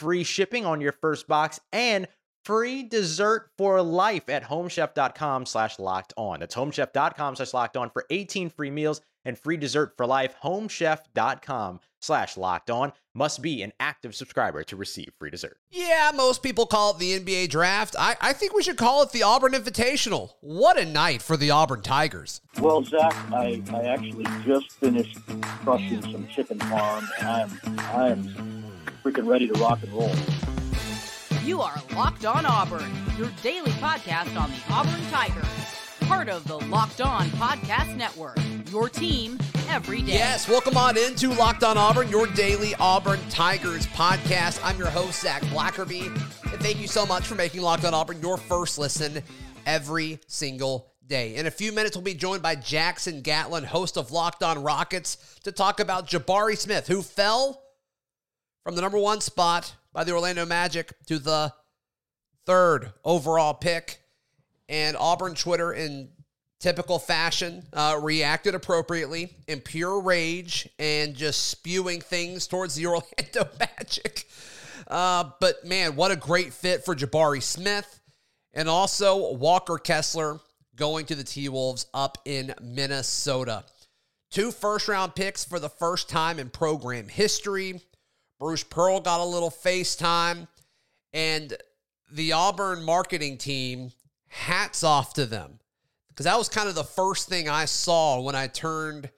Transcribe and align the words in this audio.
free 0.00 0.24
shipping 0.24 0.64
on 0.64 0.80
your 0.80 0.92
first 0.92 1.28
box 1.28 1.60
and 1.72 2.08
free 2.42 2.82
dessert 2.82 3.50
for 3.58 3.82
life 3.82 4.28
at 4.30 4.44
homechef.com 4.44 5.44
slash 5.44 5.78
locked 5.78 6.14
on. 6.16 6.40
That's 6.40 6.54
homechef.com 6.54 7.36
slash 7.36 7.52
locked 7.52 7.76
on 7.76 7.90
for 7.90 8.06
18 8.08 8.48
free 8.48 8.70
meals 8.70 9.02
and 9.26 9.38
free 9.38 9.58
dessert 9.58 9.92
for 9.98 10.06
life. 10.06 10.34
Homechef.com 10.42 11.80
slash 12.00 12.38
locked 12.38 12.70
on 12.70 12.94
must 13.14 13.42
be 13.42 13.62
an 13.62 13.74
active 13.78 14.14
subscriber 14.14 14.62
to 14.64 14.74
receive 14.74 15.10
free 15.18 15.28
dessert. 15.28 15.58
Yeah, 15.70 16.12
most 16.14 16.42
people 16.42 16.64
call 16.64 16.92
it 16.92 16.98
the 16.98 17.20
NBA 17.20 17.50
draft. 17.50 17.94
I, 17.98 18.16
I 18.22 18.32
think 18.32 18.54
we 18.54 18.62
should 18.62 18.78
call 18.78 19.02
it 19.02 19.12
the 19.12 19.22
Auburn 19.22 19.52
Invitational. 19.52 20.30
What 20.40 20.78
a 20.78 20.86
night 20.86 21.20
for 21.20 21.36
the 21.36 21.50
Auburn 21.50 21.82
Tigers. 21.82 22.40
Well, 22.58 22.82
Zac, 22.84 23.14
I, 23.32 23.62
I 23.74 23.82
actually 23.82 24.24
just 24.46 24.72
finished 24.72 25.18
crushing 25.62 26.00
some 26.00 26.26
chicken 26.28 26.58
farm, 26.58 27.06
and 27.18 27.28
I'm 27.28 27.80
I'm 27.90 28.69
freaking 29.04 29.26
ready 29.26 29.46
to 29.48 29.54
rock 29.54 29.82
and 29.82 29.92
roll. 29.92 30.12
You 31.44 31.60
are 31.60 31.76
Locked 31.94 32.24
On 32.24 32.44
Auburn, 32.46 32.90
your 33.18 33.30
daily 33.42 33.70
podcast 33.72 34.40
on 34.40 34.50
the 34.50 34.60
Auburn 34.70 35.00
Tigers. 35.10 35.44
Part 36.02 36.28
of 36.28 36.46
the 36.46 36.58
Locked 36.66 37.00
On 37.00 37.26
Podcast 37.30 37.96
Network, 37.96 38.38
your 38.70 38.88
team 38.88 39.38
every 39.68 40.02
day. 40.02 40.14
Yes, 40.14 40.48
welcome 40.48 40.76
on 40.76 40.98
into 40.98 41.30
Locked 41.30 41.62
On 41.62 41.78
Auburn, 41.78 42.08
your 42.08 42.26
daily 42.28 42.74
Auburn 42.80 43.20
Tigers 43.30 43.86
podcast. 43.88 44.60
I'm 44.64 44.76
your 44.76 44.90
host, 44.90 45.22
Zac 45.22 45.42
Blackerby, 45.42 46.06
and 46.06 46.60
thank 46.60 46.80
you 46.80 46.88
so 46.88 47.06
much 47.06 47.24
for 47.24 47.36
making 47.36 47.62
Locked 47.62 47.84
On 47.84 47.94
Auburn 47.94 48.20
your 48.20 48.36
first 48.36 48.78
listen 48.78 49.22
every 49.66 50.18
single 50.26 50.90
day. 51.06 51.36
In 51.36 51.46
a 51.46 51.50
few 51.50 51.72
minutes, 51.72 51.96
we'll 51.96 52.04
be 52.04 52.14
joined 52.14 52.42
by 52.42 52.54
Jackson 52.54 53.20
Gatlin, 53.20 53.64
host 53.64 53.96
of 53.96 54.10
Locked 54.10 54.42
On 54.42 54.62
Rockets, 54.62 55.38
to 55.44 55.52
talk 55.52 55.80
about 55.80 56.08
Jabari 56.08 56.56
Smith, 56.56 56.88
who 56.88 57.02
fell 57.02 57.59
from 58.64 58.74
the 58.74 58.82
number 58.82 58.98
one 58.98 59.20
spot 59.20 59.74
by 59.92 60.04
the 60.04 60.12
Orlando 60.12 60.46
Magic 60.46 60.92
to 61.06 61.18
the 61.18 61.52
third 62.46 62.92
overall 63.04 63.54
pick. 63.54 64.00
And 64.68 64.96
Auburn 64.96 65.34
Twitter, 65.34 65.72
in 65.72 66.10
typical 66.60 66.98
fashion, 66.98 67.66
uh, 67.72 67.98
reacted 68.00 68.54
appropriately 68.54 69.34
in 69.48 69.60
pure 69.60 70.00
rage 70.00 70.68
and 70.78 71.14
just 71.14 71.48
spewing 71.48 72.00
things 72.00 72.46
towards 72.46 72.74
the 72.74 72.86
Orlando 72.86 73.48
Magic. 73.58 74.28
Uh, 74.86 75.30
but 75.40 75.64
man, 75.64 75.96
what 75.96 76.10
a 76.10 76.16
great 76.16 76.52
fit 76.52 76.84
for 76.84 76.94
Jabari 76.94 77.42
Smith. 77.42 78.00
And 78.52 78.68
also 78.68 79.32
Walker 79.34 79.78
Kessler 79.78 80.40
going 80.76 81.06
to 81.06 81.14
the 81.14 81.24
T 81.24 81.48
Wolves 81.48 81.86
up 81.94 82.18
in 82.24 82.54
Minnesota. 82.60 83.64
Two 84.30 84.50
first 84.50 84.88
round 84.88 85.14
picks 85.14 85.44
for 85.44 85.58
the 85.58 85.68
first 85.68 86.08
time 86.08 86.38
in 86.38 86.50
program 86.50 87.08
history. 87.08 87.80
Bruce 88.40 88.64
Pearl 88.64 89.00
got 89.00 89.20
a 89.20 89.24
little 89.24 89.50
FaceTime, 89.50 90.48
and 91.12 91.56
the 92.10 92.32
Auburn 92.32 92.82
marketing 92.82 93.36
team, 93.36 93.92
hats 94.28 94.82
off 94.82 95.14
to 95.14 95.26
them. 95.26 95.58
Because 96.08 96.24
that 96.24 96.38
was 96.38 96.48
kind 96.48 96.68
of 96.68 96.74
the 96.74 96.82
first 96.82 97.28
thing 97.28 97.48
I 97.48 97.66
saw 97.66 98.20
when 98.20 98.34
I 98.34 98.46
turned 98.46 99.10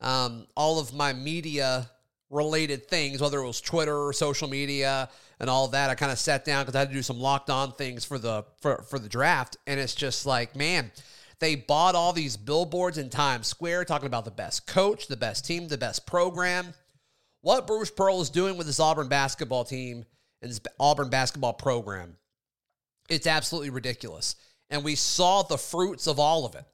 um, 0.00 0.46
all 0.56 0.78
of 0.78 0.92
my 0.92 1.12
media 1.12 1.90
related 2.28 2.86
things, 2.88 3.20
whether 3.20 3.40
it 3.40 3.46
was 3.46 3.60
Twitter 3.60 3.96
or 3.96 4.12
social 4.12 4.48
media 4.48 5.08
and 5.40 5.48
all 5.48 5.68
that. 5.68 5.90
I 5.90 5.94
kind 5.94 6.12
of 6.12 6.18
sat 6.18 6.44
down 6.44 6.64
because 6.64 6.76
I 6.76 6.80
had 6.80 6.88
to 6.88 6.94
do 6.94 7.02
some 7.02 7.18
locked 7.18 7.50
on 7.50 7.72
things 7.72 8.04
for 8.04 8.18
the 8.18 8.44
for, 8.60 8.84
for 8.88 8.98
the 8.98 9.08
draft. 9.08 9.56
And 9.66 9.80
it's 9.80 9.94
just 9.94 10.26
like, 10.26 10.54
man, 10.54 10.90
they 11.38 11.54
bought 11.54 11.94
all 11.94 12.12
these 12.12 12.36
billboards 12.36 12.98
in 12.98 13.10
Times 13.10 13.46
Square 13.46 13.84
talking 13.86 14.06
about 14.06 14.24
the 14.24 14.30
best 14.30 14.66
coach, 14.66 15.08
the 15.08 15.16
best 15.16 15.46
team, 15.46 15.68
the 15.68 15.78
best 15.78 16.06
program 16.06 16.74
what 17.46 17.68
Bruce 17.68 17.92
Pearl 17.92 18.20
is 18.20 18.28
doing 18.28 18.56
with 18.56 18.66
his 18.66 18.80
Auburn 18.80 19.06
basketball 19.06 19.62
team 19.62 20.04
and 20.42 20.48
his 20.48 20.60
Auburn 20.80 21.10
basketball 21.10 21.52
program, 21.52 22.16
it's 23.08 23.28
absolutely 23.28 23.70
ridiculous. 23.70 24.34
And 24.68 24.82
we 24.82 24.96
saw 24.96 25.42
the 25.42 25.56
fruits 25.56 26.08
of 26.08 26.18
all 26.18 26.44
of 26.44 26.56
it 26.56 26.64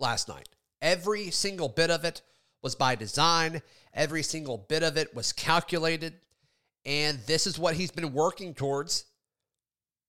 last 0.00 0.30
night. 0.30 0.48
Every 0.80 1.30
single 1.30 1.68
bit 1.68 1.90
of 1.90 2.06
it 2.06 2.22
was 2.62 2.74
by 2.74 2.94
design, 2.94 3.60
every 3.92 4.22
single 4.22 4.56
bit 4.56 4.82
of 4.82 4.96
it 4.96 5.14
was 5.14 5.30
calculated. 5.34 6.14
And 6.86 7.18
this 7.26 7.46
is 7.46 7.58
what 7.58 7.74
he's 7.74 7.90
been 7.90 8.14
working 8.14 8.54
towards 8.54 9.04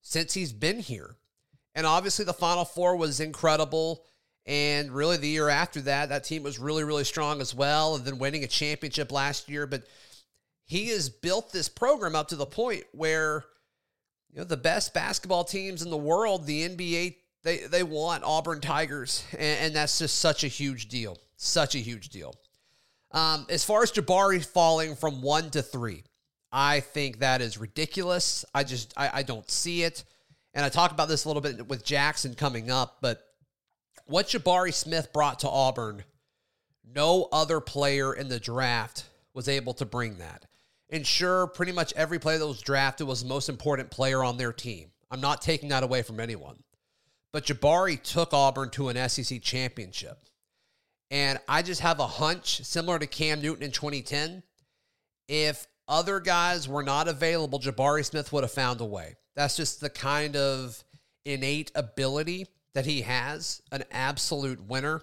since 0.01 0.33
he's 0.33 0.53
been 0.53 0.79
here. 0.79 1.17
And 1.75 1.85
obviously, 1.85 2.23
the 2.23 2.31
Final 2.31 2.63
Four 2.63 2.95
was 2.95 3.19
incredible. 3.19 4.05
And 4.45 4.91
really, 4.91 5.17
the 5.17 5.27
year 5.27 5.49
after 5.49 5.81
that, 5.81 6.09
that 6.09 6.23
team 6.23 6.43
was 6.43 6.59
really, 6.59 6.83
really 6.83 7.03
strong 7.03 7.41
as 7.41 7.55
well. 7.55 7.95
And 7.95 8.05
then 8.05 8.19
winning 8.19 8.43
a 8.43 8.47
championship 8.47 9.11
last 9.11 9.49
year. 9.49 9.65
But 9.65 9.83
he 10.65 10.89
has 10.89 11.09
built 11.09 11.51
this 11.51 11.67
program 11.67 12.15
up 12.15 12.27
to 12.27 12.35
the 12.35 12.45
point 12.45 12.83
where, 12.91 13.45
you 14.31 14.39
know, 14.39 14.45
the 14.45 14.57
best 14.57 14.93
basketball 14.93 15.43
teams 15.43 15.81
in 15.81 15.89
the 15.89 15.97
world, 15.97 16.45
the 16.45 16.69
NBA, 16.69 17.15
they, 17.43 17.57
they 17.59 17.83
want 17.83 18.23
Auburn 18.23 18.61
Tigers. 18.61 19.23
And, 19.33 19.59
and 19.61 19.75
that's 19.75 19.97
just 19.97 20.19
such 20.19 20.43
a 20.43 20.47
huge 20.47 20.89
deal. 20.89 21.17
Such 21.37 21.75
a 21.75 21.79
huge 21.79 22.09
deal. 22.09 22.35
Um, 23.11 23.47
as 23.49 23.63
far 23.63 23.81
as 23.81 23.91
Jabari 23.91 24.45
falling 24.45 24.95
from 24.95 25.21
one 25.21 25.49
to 25.51 25.61
three, 25.61 26.03
I 26.51 26.81
think 26.81 27.19
that 27.19 27.41
is 27.41 27.57
ridiculous. 27.57 28.45
I 28.53 28.63
just, 28.63 28.93
I, 28.95 29.09
I 29.13 29.23
don't 29.23 29.49
see 29.49 29.83
it. 29.83 30.03
And 30.53 30.63
I 30.63 30.69
talk 30.69 30.91
about 30.91 31.07
this 31.07 31.25
a 31.25 31.29
little 31.29 31.41
bit 31.41 31.67
with 31.67 31.83
Jackson 31.83 32.33
coming 32.33 32.71
up, 32.71 32.97
but 33.01 33.21
what 34.05 34.27
Jabari 34.27 34.73
Smith 34.73 35.11
brought 35.11 35.39
to 35.39 35.49
Auburn, 35.49 36.03
no 36.93 37.27
other 37.31 37.59
player 37.59 38.13
in 38.13 38.29
the 38.29 38.39
draft 38.39 39.05
was 39.33 39.47
able 39.47 39.73
to 39.75 39.85
bring 39.85 40.17
that. 40.19 40.45
And 40.89 41.05
sure, 41.05 41.47
pretty 41.47 41.71
much 41.71 41.93
every 41.93 42.19
player 42.19 42.37
that 42.37 42.47
was 42.47 42.61
drafted 42.61 43.07
was 43.07 43.23
the 43.23 43.29
most 43.29 43.49
important 43.49 43.89
player 43.89 44.23
on 44.23 44.37
their 44.37 44.53
team. 44.53 44.91
I'm 45.09 45.21
not 45.21 45.41
taking 45.41 45.69
that 45.69 45.83
away 45.83 46.03
from 46.03 46.19
anyone. 46.19 46.57
But 47.33 47.45
Jabari 47.45 48.01
took 48.01 48.33
Auburn 48.33 48.69
to 48.71 48.89
an 48.89 49.09
SEC 49.09 49.41
championship. 49.41 50.19
And 51.11 51.39
I 51.47 51.61
just 51.61 51.81
have 51.81 51.99
a 51.99 52.07
hunch, 52.07 52.63
similar 52.63 52.99
to 52.99 53.07
Cam 53.07 53.41
Newton 53.41 53.63
in 53.63 53.71
2010, 53.71 54.43
if 55.27 55.67
other 55.87 56.19
guys 56.19 56.67
were 56.67 56.83
not 56.83 57.07
available, 57.07 57.59
Jabari 57.59 58.05
Smith 58.05 58.31
would 58.31 58.43
have 58.43 58.51
found 58.51 58.81
a 58.81 58.85
way. 58.85 59.15
That's 59.35 59.57
just 59.57 59.81
the 59.81 59.89
kind 59.89 60.35
of 60.35 60.83
innate 61.25 61.71
ability 61.75 62.47
that 62.75 62.85
he 62.85 63.01
has, 63.01 63.61
an 63.71 63.83
absolute 63.89 64.61
winner. 64.67 65.01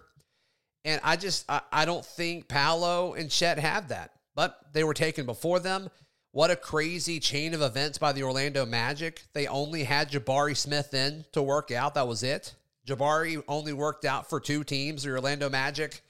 And 0.84 1.00
I 1.02 1.16
just, 1.16 1.44
I, 1.48 1.62
I 1.72 1.84
don't 1.84 2.04
think 2.04 2.46
Paolo 2.46 3.14
and 3.14 3.30
Chet 3.30 3.58
have 3.58 3.88
that, 3.88 4.12
but 4.34 4.58
they 4.72 4.84
were 4.84 4.94
taken 4.94 5.26
before 5.26 5.58
them. 5.58 5.88
What 6.32 6.50
a 6.50 6.56
crazy 6.56 7.18
chain 7.18 7.54
of 7.54 7.62
events 7.62 7.98
by 7.98 8.12
the 8.12 8.22
Orlando 8.22 8.64
Magic. 8.64 9.22
They 9.32 9.46
only 9.46 9.84
had 9.84 10.10
Jabari 10.10 10.56
Smith 10.56 10.94
in 10.94 11.24
to 11.32 11.42
work 11.42 11.70
out. 11.70 11.94
That 11.94 12.06
was 12.06 12.22
it. 12.22 12.54
Jabari 12.86 13.42
only 13.48 13.72
worked 13.72 14.04
out 14.04 14.28
for 14.28 14.38
two 14.38 14.64
teams, 14.64 15.02
the 15.02 15.10
Orlando 15.10 15.48
Magic 15.48 16.02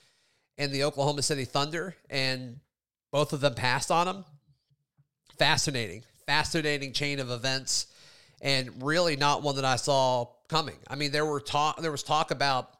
and 0.58 0.72
the 0.72 0.84
Oklahoma 0.84 1.22
City 1.22 1.44
Thunder, 1.44 1.94
and 2.10 2.58
both 3.10 3.32
of 3.32 3.40
them 3.40 3.54
passed 3.54 3.90
on 3.90 4.08
him. 4.08 4.24
Fascinating, 5.38 6.02
fascinating 6.26 6.92
chain 6.92 7.20
of 7.20 7.30
events, 7.30 7.86
and 8.40 8.82
really 8.82 9.16
not 9.16 9.42
one 9.42 9.56
that 9.56 9.64
I 9.64 9.76
saw 9.76 10.26
coming. 10.52 10.76
I 10.86 10.96
mean, 10.96 11.12
there 11.12 11.24
were 11.24 11.40
talk 11.40 11.80
there 11.80 11.90
was 11.90 12.02
talk 12.02 12.30
about 12.30 12.70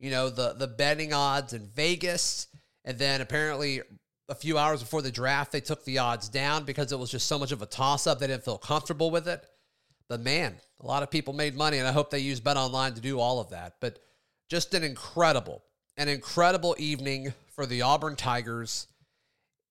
you 0.00 0.10
know 0.10 0.30
the 0.30 0.54
the 0.54 0.66
betting 0.66 1.12
odds 1.12 1.52
in 1.52 1.68
Vegas, 1.74 2.48
and 2.86 2.98
then 2.98 3.20
apparently 3.20 3.82
a 4.30 4.34
few 4.34 4.56
hours 4.56 4.80
before 4.80 5.02
the 5.02 5.10
draft 5.10 5.52
they 5.52 5.60
took 5.60 5.84
the 5.84 5.98
odds 5.98 6.30
down 6.30 6.64
because 6.64 6.90
it 6.90 6.98
was 6.98 7.10
just 7.10 7.26
so 7.26 7.38
much 7.38 7.52
of 7.52 7.60
a 7.60 7.66
toss 7.66 8.06
up. 8.06 8.18
They 8.18 8.28
didn't 8.28 8.44
feel 8.44 8.56
comfortable 8.56 9.10
with 9.10 9.28
it. 9.28 9.44
But 10.08 10.20
man, 10.20 10.56
a 10.80 10.86
lot 10.86 11.02
of 11.02 11.10
people 11.10 11.34
made 11.34 11.54
money, 11.54 11.78
and 11.78 11.86
I 11.86 11.92
hope 11.92 12.10
they 12.10 12.18
use 12.18 12.40
Bet 12.40 12.56
Online 12.56 12.94
to 12.94 13.00
do 13.00 13.20
all 13.20 13.40
of 13.40 13.50
that. 13.50 13.74
But 13.80 13.98
just 14.48 14.72
an 14.74 14.82
incredible, 14.82 15.62
an 15.98 16.08
incredible 16.08 16.74
evening 16.78 17.34
for 17.54 17.66
the 17.66 17.82
Auburn 17.82 18.16
Tigers. 18.16 18.86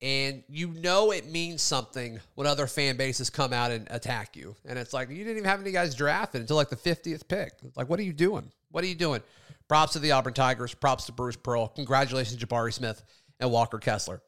And 0.02 0.44
you 0.50 0.70
know 0.70 1.12
it 1.12 1.28
means 1.28 1.62
something 1.62 2.20
when 2.34 2.48
other 2.48 2.66
fan 2.66 2.98
bases 2.98 3.30
come 3.30 3.54
out 3.54 3.70
and 3.70 3.88
attack 3.92 4.36
you. 4.36 4.56
And 4.66 4.80
it's 4.80 4.94
like, 4.94 5.10
you 5.10 5.18
didn't 5.18 5.38
even 5.38 5.50
have 5.50 5.62
any 5.62 5.72
guys 5.72 5.94
drafted 5.94 6.42
until 6.42 6.56
like 6.56 6.70
the 6.70 6.76
50th 6.76 7.28
pick. 7.28 7.54
It's 7.64 7.78
like, 7.78 7.88
what 7.88 8.00
are 8.00 8.04
you 8.04 8.14
doing? 8.14 8.52
What 8.72 8.84
are 8.84 8.88
you 8.88 8.96
doing? 8.96 9.22
Props 9.68 9.94
to 9.94 10.00
the 10.00 10.12
Auburn 10.12 10.34
Tigers. 10.34 10.74
Props 10.74 11.06
to 11.06 11.12
Bruce 11.12 11.36
Pearl. 11.36 11.68
Congratulations, 11.68 12.44
Jabari 12.44 12.74
Smith 12.74 13.04
and 13.40 13.52
Walker 13.52 13.78
Kessler. 13.78 14.22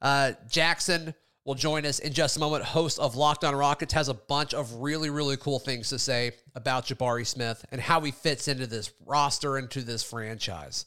Uh, 0.00 0.32
Jackson 0.48 1.14
will 1.44 1.54
join 1.54 1.84
us 1.86 1.98
in 1.98 2.12
just 2.12 2.36
a 2.36 2.40
moment. 2.40 2.62
Host 2.62 2.98
of 2.98 3.16
Locked 3.16 3.42
On 3.42 3.56
Rockets 3.56 3.94
has 3.94 4.08
a 4.08 4.14
bunch 4.14 4.54
of 4.54 4.72
really, 4.74 5.10
really 5.10 5.36
cool 5.36 5.58
things 5.58 5.88
to 5.88 5.98
say 5.98 6.32
about 6.54 6.86
Jabari 6.86 7.26
Smith 7.26 7.64
and 7.72 7.80
how 7.80 8.00
he 8.02 8.12
fits 8.12 8.48
into 8.48 8.66
this 8.66 8.92
roster, 9.06 9.58
into 9.58 9.80
this 9.80 10.02
franchise. 10.02 10.86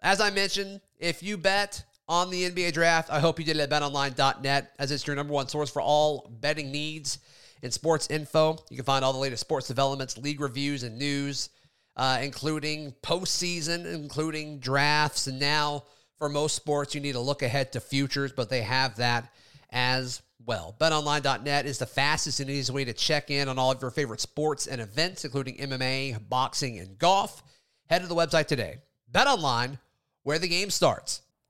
As 0.00 0.20
I 0.20 0.30
mentioned, 0.30 0.80
if 0.98 1.22
you 1.22 1.36
bet 1.36 1.84
on 2.12 2.28
the 2.28 2.50
NBA 2.50 2.74
draft, 2.74 3.08
I 3.10 3.20
hope 3.20 3.38
you 3.38 3.44
did 3.46 3.56
it 3.56 3.60
at 3.60 3.70
betonline.net 3.70 4.72
as 4.78 4.92
it's 4.92 5.06
your 5.06 5.16
number 5.16 5.32
one 5.32 5.48
source 5.48 5.70
for 5.70 5.80
all 5.80 6.30
betting 6.40 6.70
needs 6.70 7.18
and 7.62 7.72
sports 7.72 8.08
info. 8.10 8.58
You 8.68 8.76
can 8.76 8.84
find 8.84 9.02
all 9.02 9.14
the 9.14 9.18
latest 9.18 9.40
sports 9.40 9.66
developments, 9.66 10.18
league 10.18 10.42
reviews, 10.42 10.82
and 10.82 10.98
news, 10.98 11.48
uh, 11.96 12.18
including 12.20 12.92
postseason, 13.02 13.90
including 13.90 14.58
drafts, 14.58 15.26
and 15.26 15.40
now 15.40 15.84
for 16.18 16.28
most 16.28 16.54
sports, 16.54 16.94
you 16.94 17.00
need 17.00 17.12
to 17.12 17.20
look 17.20 17.40
ahead 17.40 17.72
to 17.72 17.80
futures, 17.80 18.30
but 18.30 18.50
they 18.50 18.60
have 18.60 18.96
that 18.96 19.32
as 19.70 20.20
well. 20.44 20.76
BetOnline.net 20.78 21.64
is 21.64 21.78
the 21.78 21.86
fastest 21.86 22.40
and 22.40 22.50
easiest 22.50 22.72
way 22.72 22.84
to 22.84 22.92
check 22.92 23.30
in 23.30 23.48
on 23.48 23.58
all 23.58 23.70
of 23.70 23.80
your 23.80 23.90
favorite 23.90 24.20
sports 24.20 24.66
and 24.66 24.82
events, 24.82 25.24
including 25.24 25.56
MMA, 25.56 26.28
boxing, 26.28 26.78
and 26.78 26.98
golf. 26.98 27.42
Head 27.88 28.02
to 28.02 28.06
the 28.06 28.14
website 28.14 28.48
today. 28.48 28.80
BetOnline, 29.10 29.78
where 30.24 30.38
the 30.38 30.46
game 30.46 30.68
starts. 30.68 31.22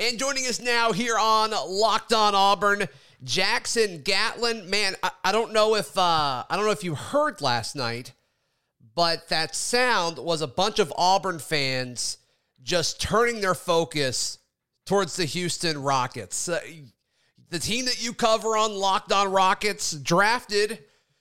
And 0.00 0.16
joining 0.16 0.46
us 0.46 0.60
now 0.60 0.92
here 0.92 1.18
on 1.18 1.50
Locked 1.50 2.12
On 2.12 2.32
Auburn, 2.32 2.86
Jackson 3.24 4.02
Gatlin. 4.02 4.70
Man, 4.70 4.94
I, 5.02 5.10
I 5.24 5.32
don't 5.32 5.52
know 5.52 5.74
if 5.74 5.98
uh, 5.98 6.44
I 6.48 6.54
don't 6.54 6.64
know 6.64 6.70
if 6.70 6.84
you 6.84 6.94
heard 6.94 7.40
last 7.40 7.74
night, 7.74 8.12
but 8.94 9.28
that 9.28 9.56
sound 9.56 10.18
was 10.18 10.40
a 10.40 10.46
bunch 10.46 10.78
of 10.78 10.92
Auburn 10.96 11.40
fans 11.40 12.18
just 12.62 13.00
turning 13.00 13.40
their 13.40 13.56
focus 13.56 14.38
towards 14.86 15.16
the 15.16 15.24
Houston 15.24 15.82
Rockets. 15.82 16.48
Uh, 16.48 16.60
the 17.50 17.58
team 17.58 17.86
that 17.86 18.00
you 18.00 18.12
cover 18.12 18.56
on 18.56 18.76
Locked 18.76 19.10
On 19.10 19.32
Rockets 19.32 19.90
drafted 19.90 20.78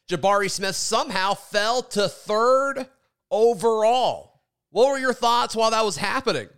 Jabari 0.08 0.52
Smith 0.52 0.76
somehow 0.76 1.34
fell 1.34 1.82
to 1.82 2.08
third 2.08 2.86
overall. 3.32 4.44
What 4.70 4.92
were 4.92 5.00
your 5.00 5.16
thoughts 5.16 5.56
while 5.56 5.72
that 5.72 5.84
was 5.84 5.98
happening? 5.98 6.50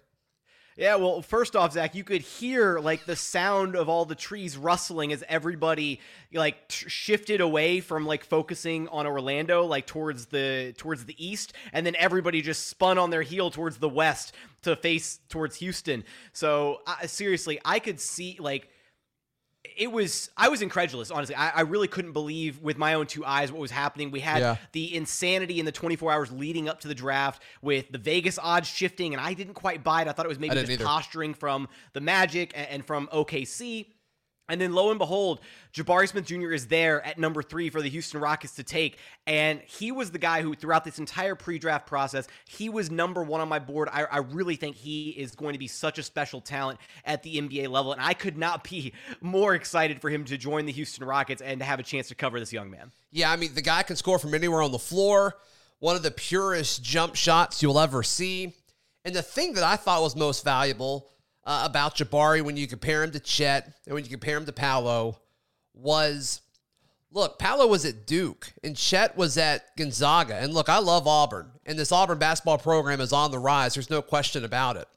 Yeah, 0.80 0.96
well, 0.96 1.22
first 1.22 1.58
off, 1.58 1.74
Zac, 1.74 1.94
you 1.94 2.06
could 2.06 2.22
hear 2.22 2.80
like 2.80 3.06
the 3.06 3.18
sound 3.18 3.76
of 3.76 3.90
all 3.90 4.06
the 4.06 4.16
trees 4.16 4.56
rustling 4.56 5.12
as 5.12 5.26
everybody 5.28 6.00
like 6.34 6.70
t- 6.70 6.88
shifted 6.88 7.42
away 7.42 7.82
from 7.82 8.06
like 8.06 8.24
focusing 8.24 8.88
on 8.88 9.06
Orlando, 9.06 9.66
like 9.66 9.88
towards 9.88 10.28
the 10.28 10.74
towards 10.78 11.04
the 11.04 11.18
east, 11.18 11.52
and 11.74 11.86
then 11.86 11.98
everybody 11.98 12.42
just 12.42 12.68
spun 12.68 12.98
on 12.98 13.10
their 13.10 13.24
heel 13.24 13.52
towards 13.52 13.80
the 13.80 13.90
west 13.90 14.34
to 14.62 14.78
face 14.78 15.20
towards 15.28 15.58
Houston. 15.58 16.06
So 16.32 16.80
uh, 16.88 17.08
seriously, 17.08 17.60
I 17.66 17.80
could 17.80 18.00
see 18.00 18.38
like 18.40 18.70
it 19.78 19.92
was 19.92 20.30
I 20.38 20.50
was 20.50 20.62
incredulous, 20.62 21.12
honestly. 21.12 21.36
I, 21.36 21.50
I, 21.50 21.62
really 21.62 21.88
couldn't 21.88 22.14
believe 22.14 22.62
with 22.62 22.78
my 22.78 22.94
own 22.94 23.08
two 23.08 23.26
eyes 23.26 23.52
what 23.52 23.62
was 23.62 23.72
happening. 23.72 24.12
We 24.12 24.20
had 24.20 24.40
yeah. 24.40 24.56
the 24.72 24.96
insanity 24.96 25.60
in 25.60 25.66
the 25.66 25.72
24 25.72 26.12
hours 26.12 26.32
leading 26.32 26.70
up 26.70 26.80
to 26.82 26.88
the 26.88 26.96
draft 26.96 27.42
with 27.62 27.92
the 27.92 27.98
Vegas 27.98 28.40
odds 28.40 28.68
shifting, 28.68 29.14
and 29.14 29.22
I 29.22 29.34
didn't 29.34 29.54
quite 29.54 29.84
buy 29.84 30.02
it. 30.02 30.08
I 30.08 30.12
thought 30.12 30.26
it 30.26 30.30
was 30.30 30.40
maybe 30.40 30.56
just 30.56 30.72
either. 30.72 30.86
posturing 30.86 31.34
from 31.34 31.68
the 31.94 32.02
Magic 32.02 32.52
and, 32.56 32.68
and 32.70 32.86
from 32.86 33.08
OKC. 33.14 33.88
And 34.50 34.60
then 34.60 34.74
lo 34.74 34.90
and 34.90 34.98
behold, 34.98 35.42
Jabari 35.74 36.10
Smith 36.10 36.26
Jr. 36.26 36.52
is 36.52 36.68
there 36.68 37.06
at 37.06 37.20
number 37.20 37.44
three 37.44 37.70
for 37.70 37.82
the 37.82 37.90
Houston 37.90 38.20
Rockets 38.20 38.56
to 38.56 38.64
take. 38.64 38.98
And 39.28 39.62
he 39.62 39.92
was 39.92 40.10
the 40.12 40.18
guy 40.18 40.42
who, 40.42 40.56
throughout 40.56 40.84
this 40.84 40.98
entire 40.98 41.36
pre 41.36 41.60
draft 41.60 41.86
process, 41.86 42.28
he 42.46 42.68
was 42.68 42.90
number 42.90 43.24
one 43.24 43.42
on 43.42 43.48
my 43.48 43.60
board. 43.60 43.90
I, 43.92 44.04
I, 44.06 44.18
really 44.18 44.56
think 44.56 44.76
he 44.76 45.12
is 45.12 45.36
going 45.36 45.54
to 45.54 45.60
be 45.60 45.68
such 45.68 46.00
a 46.00 46.04
special 46.04 46.42
talent 46.42 46.80
at 47.06 47.22
the 47.24 47.40
NBA 47.40 47.70
level. 47.70 47.94
And 47.94 48.02
I 48.02 48.14
could 48.14 48.38
not 48.38 48.64
be 48.64 48.94
more 49.22 49.54
excited 49.54 50.02
for 50.02 50.10
him 50.10 50.26
to 50.26 50.38
join 50.38 50.66
the 50.66 50.72
Houston 50.72 51.06
Rockets 51.06 51.42
and 51.42 51.60
to 51.60 51.66
have 51.66 51.80
a 51.80 51.84
chance 51.84 52.08
to 52.08 52.16
cover 52.16 52.40
this 52.40 52.52
young 52.52 52.72
man. 52.72 52.92
Yeah, 53.12 53.32
I 53.32 53.36
mean, 53.36 53.54
the 53.54 53.62
guy 53.62 53.84
can 53.84 53.96
score 53.96 54.18
from 54.18 54.34
anywhere 54.34 54.62
on 54.62 54.72
the 54.72 54.80
floor, 54.80 55.36
one 55.80 55.96
of 55.96 56.04
the 56.04 56.12
purest 56.12 56.84
jump 56.84 57.16
shots 57.16 57.62
you'll 57.62 57.80
ever 57.80 58.04
see. 58.04 58.56
And 59.06 59.16
the 59.16 59.22
thing 59.22 59.54
that 59.54 59.64
I 59.64 59.76
thought 59.76 60.02
was 60.02 60.16
most 60.16 60.44
valuable 60.44 61.10
uh, 61.46 61.64
about 61.66 61.96
Jabari 61.96 62.42
when 62.42 62.58
you 62.58 62.68
compare 62.68 63.04
him 63.04 63.12
to 63.12 63.20
Chet 63.20 63.74
and 63.86 63.94
when 63.96 64.04
you 64.04 64.10
compare 64.10 64.38
him 64.38 64.46
to 64.46 64.52
Paolo 64.52 65.20
was 65.74 66.42
look, 67.12 67.40
Paolo 67.40 67.68
was 67.68 67.86
at 67.86 68.06
Duke 68.06 68.54
and 68.64 68.76
Chet 68.76 69.18
was 69.18 69.38
at 69.38 69.76
Gonzaga. 69.78 70.36
And 70.36 70.54
look, 70.54 70.70
I 70.70 70.80
love 70.80 71.08
Auburn, 71.08 71.52
and 71.66 71.78
this 71.78 71.92
Auburn 71.92 72.20
basketball 72.20 72.58
program 72.58 73.02
is 73.02 73.14
on 73.14 73.32
the 73.32 73.40
rise. 73.40 73.74
There's 73.74 73.90
no 73.90 74.02
question 74.02 74.44
about 74.44 74.78
it. 74.78 74.88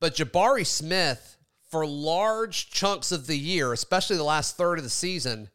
But 0.00 0.16
Jabari 0.16 0.66
Smith, 0.66 1.36
for 1.70 1.86
large 1.86 2.70
chunks 2.70 3.12
of 3.12 3.26
the 3.26 3.38
year, 3.38 3.72
especially 3.72 4.16
the 4.16 4.24
last 4.24 4.56
third 4.56 4.78
of 4.78 4.84
the 4.84 4.90
season, 4.90 5.48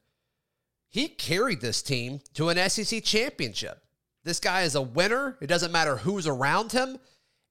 he 0.90 1.10
carried 1.10 1.62
this 1.62 1.82
team 1.82 2.22
to 2.34 2.50
an 2.50 2.70
SEC 2.70 3.04
championship. 3.04 3.84
This 4.24 4.40
guy 4.40 4.62
is 4.62 4.76
a 4.76 4.82
winner. 4.82 5.38
It 5.42 5.48
doesn't 5.48 5.72
matter 5.72 5.98
who's 5.98 6.28
around 6.28 6.72
him. 6.72 6.98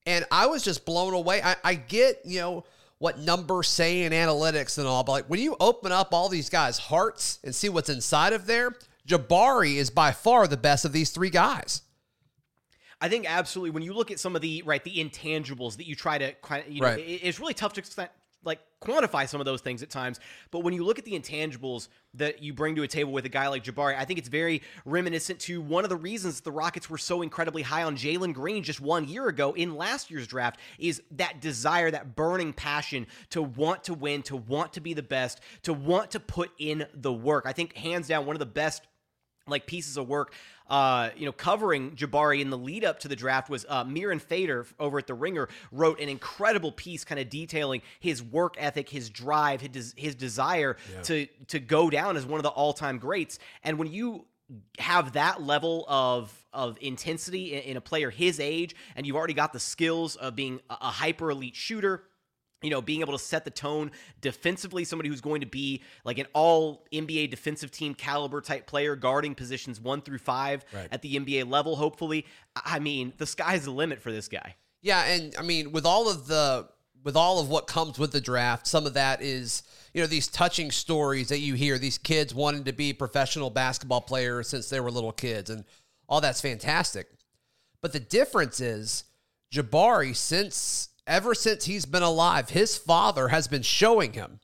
And 0.06 0.24
I 0.30 0.46
was 0.46 0.62
just 0.62 0.84
blown 0.84 1.14
away. 1.14 1.42
I, 1.42 1.56
I 1.64 1.74
get, 1.74 2.20
you 2.24 2.40
know, 2.40 2.64
what 2.98 3.18
numbers 3.18 3.68
say 3.68 4.04
in 4.04 4.12
analytics 4.12 4.78
and 4.78 4.86
all, 4.86 5.04
but 5.04 5.12
like 5.12 5.26
when 5.26 5.40
you 5.40 5.56
open 5.60 5.92
up 5.92 6.14
all 6.14 6.28
these 6.28 6.48
guys' 6.48 6.78
hearts 6.78 7.38
and 7.44 7.54
see 7.54 7.68
what's 7.68 7.90
inside 7.90 8.32
of 8.32 8.46
there, 8.46 8.74
Jabari 9.06 9.76
is 9.76 9.90
by 9.90 10.12
far 10.12 10.46
the 10.46 10.56
best 10.56 10.84
of 10.84 10.92
these 10.92 11.10
three 11.10 11.30
guys. 11.30 11.82
I 13.00 13.08
think 13.08 13.30
absolutely. 13.30 13.70
When 13.70 13.82
you 13.82 13.92
look 13.92 14.10
at 14.10 14.18
some 14.18 14.34
of 14.34 14.42
the 14.42 14.62
right 14.64 14.82
the 14.82 14.96
intangibles 14.96 15.76
that 15.76 15.86
you 15.86 15.94
try 15.94 16.16
to, 16.16 16.34
you 16.68 16.80
know, 16.80 16.86
right. 16.86 17.04
it's 17.06 17.38
really 17.38 17.52
tough 17.52 17.74
to 17.74 17.82
like 18.46 18.60
quantify 18.80 19.28
some 19.28 19.40
of 19.40 19.44
those 19.44 19.60
things 19.60 19.82
at 19.82 19.90
times. 19.90 20.20
But 20.50 20.60
when 20.60 20.72
you 20.72 20.84
look 20.84 20.98
at 20.98 21.04
the 21.04 21.18
intangibles 21.18 21.88
that 22.14 22.42
you 22.42 22.54
bring 22.54 22.76
to 22.76 22.82
a 22.82 22.88
table 22.88 23.12
with 23.12 23.26
a 23.26 23.28
guy 23.28 23.48
like 23.48 23.64
Jabari, 23.64 23.96
I 23.98 24.04
think 24.04 24.18
it's 24.18 24.28
very 24.28 24.62
reminiscent 24.84 25.40
to 25.40 25.60
one 25.60 25.84
of 25.84 25.90
the 25.90 25.96
reasons 25.96 26.40
the 26.40 26.52
Rockets 26.52 26.88
were 26.88 26.98
so 26.98 27.22
incredibly 27.22 27.62
high 27.62 27.82
on 27.82 27.96
Jalen 27.96 28.32
Green 28.32 28.62
just 28.62 28.80
one 28.80 29.08
year 29.08 29.28
ago 29.28 29.52
in 29.52 29.76
last 29.76 30.10
year's 30.10 30.26
draft 30.26 30.60
is 30.78 31.02
that 31.12 31.40
desire, 31.40 31.90
that 31.90 32.16
burning 32.16 32.52
passion 32.52 33.06
to 33.30 33.42
want 33.42 33.84
to 33.84 33.94
win, 33.94 34.22
to 34.22 34.36
want 34.36 34.72
to 34.74 34.80
be 34.80 34.94
the 34.94 35.02
best, 35.02 35.40
to 35.62 35.72
want 35.72 36.12
to 36.12 36.20
put 36.20 36.50
in 36.58 36.86
the 36.94 37.12
work. 37.12 37.44
I 37.46 37.52
think 37.52 37.74
hands 37.76 38.08
down 38.08 38.26
one 38.26 38.36
of 38.36 38.40
the 38.40 38.46
best 38.46 38.82
like 39.46 39.66
pieces 39.66 39.96
of 39.96 40.08
work 40.08 40.32
uh, 40.68 41.10
you 41.16 41.26
know, 41.26 41.32
covering 41.32 41.92
Jabari 41.92 42.40
in 42.40 42.50
the 42.50 42.58
lead 42.58 42.84
up 42.84 43.00
to 43.00 43.08
the 43.08 43.16
draft 43.16 43.48
was 43.48 43.64
uh, 43.68 43.84
Mirin 43.84 44.20
Fader 44.20 44.66
over 44.80 44.98
at 44.98 45.06
The 45.06 45.14
Ringer 45.14 45.48
wrote 45.70 46.00
an 46.00 46.08
incredible 46.08 46.72
piece 46.72 47.04
kind 47.04 47.20
of 47.20 47.30
detailing 47.30 47.82
his 48.00 48.22
work 48.22 48.56
ethic, 48.58 48.88
his 48.88 49.08
drive, 49.08 49.60
his, 49.60 49.94
his 49.96 50.14
desire 50.14 50.76
yeah. 50.92 51.02
to, 51.02 51.26
to 51.48 51.60
go 51.60 51.88
down 51.88 52.16
as 52.16 52.26
one 52.26 52.38
of 52.38 52.42
the 52.42 52.50
all 52.50 52.72
time 52.72 52.98
greats. 52.98 53.38
And 53.62 53.78
when 53.78 53.88
you 53.88 54.26
have 54.78 55.12
that 55.14 55.42
level 55.42 55.84
of 55.88 56.32
of 56.52 56.78
intensity 56.80 57.52
in, 57.52 57.62
in, 57.62 57.76
a 57.76 57.80
player 57.80 58.10
his 58.10 58.38
age, 58.38 58.76
and 58.94 59.04
you've 59.04 59.16
already 59.16 59.34
got 59.34 59.52
the 59.52 59.58
skills 59.60 60.14
of 60.16 60.36
being 60.36 60.60
a, 60.70 60.74
a 60.74 60.90
hyper 60.90 61.32
elite 61.32 61.56
shooter, 61.56 62.04
you 62.66 62.70
know, 62.70 62.82
being 62.82 63.00
able 63.00 63.12
to 63.12 63.18
set 63.18 63.44
the 63.44 63.50
tone 63.50 63.92
defensively, 64.20 64.84
somebody 64.84 65.08
who's 65.08 65.20
going 65.20 65.40
to 65.40 65.46
be 65.46 65.82
like 66.04 66.18
an 66.18 66.26
all 66.32 66.84
NBA 66.92 67.30
defensive 67.30 67.70
team 67.70 67.94
caliber 67.94 68.40
type 68.40 68.66
player, 68.66 68.96
guarding 68.96 69.36
positions 69.36 69.80
one 69.80 70.02
through 70.02 70.18
five 70.18 70.64
right. 70.74 70.88
at 70.90 71.00
the 71.00 71.16
NBA 71.16 71.48
level, 71.48 71.76
hopefully. 71.76 72.26
I 72.56 72.80
mean, 72.80 73.12
the 73.18 73.26
sky's 73.26 73.64
the 73.64 73.70
limit 73.70 74.02
for 74.02 74.10
this 74.10 74.26
guy. 74.26 74.56
Yeah, 74.82 75.04
and 75.04 75.34
I 75.38 75.42
mean, 75.42 75.70
with 75.70 75.86
all 75.86 76.10
of 76.10 76.26
the 76.26 76.68
with 77.04 77.16
all 77.16 77.38
of 77.38 77.48
what 77.48 77.68
comes 77.68 78.00
with 78.00 78.10
the 78.10 78.20
draft, 78.20 78.66
some 78.66 78.84
of 78.84 78.94
that 78.94 79.22
is, 79.22 79.62
you 79.94 80.00
know, 80.00 80.08
these 80.08 80.26
touching 80.26 80.72
stories 80.72 81.28
that 81.28 81.38
you 81.38 81.54
hear, 81.54 81.78
these 81.78 81.98
kids 81.98 82.34
wanting 82.34 82.64
to 82.64 82.72
be 82.72 82.92
professional 82.92 83.48
basketball 83.48 84.00
players 84.00 84.48
since 84.48 84.68
they 84.68 84.80
were 84.80 84.90
little 84.90 85.12
kids, 85.12 85.48
and 85.48 85.64
all 86.08 86.20
that's 86.20 86.40
fantastic. 86.40 87.06
But 87.80 87.92
the 87.92 88.00
difference 88.00 88.58
is 88.58 89.04
Jabari, 89.52 90.16
since 90.16 90.88
ever 91.06 91.34
since 91.34 91.64
he's 91.64 91.86
been 91.86 92.02
alive, 92.02 92.50
his 92.50 92.76
father 92.76 93.28
has 93.28 93.48
been 93.48 93.62
showing 93.62 94.12
him 94.12 94.40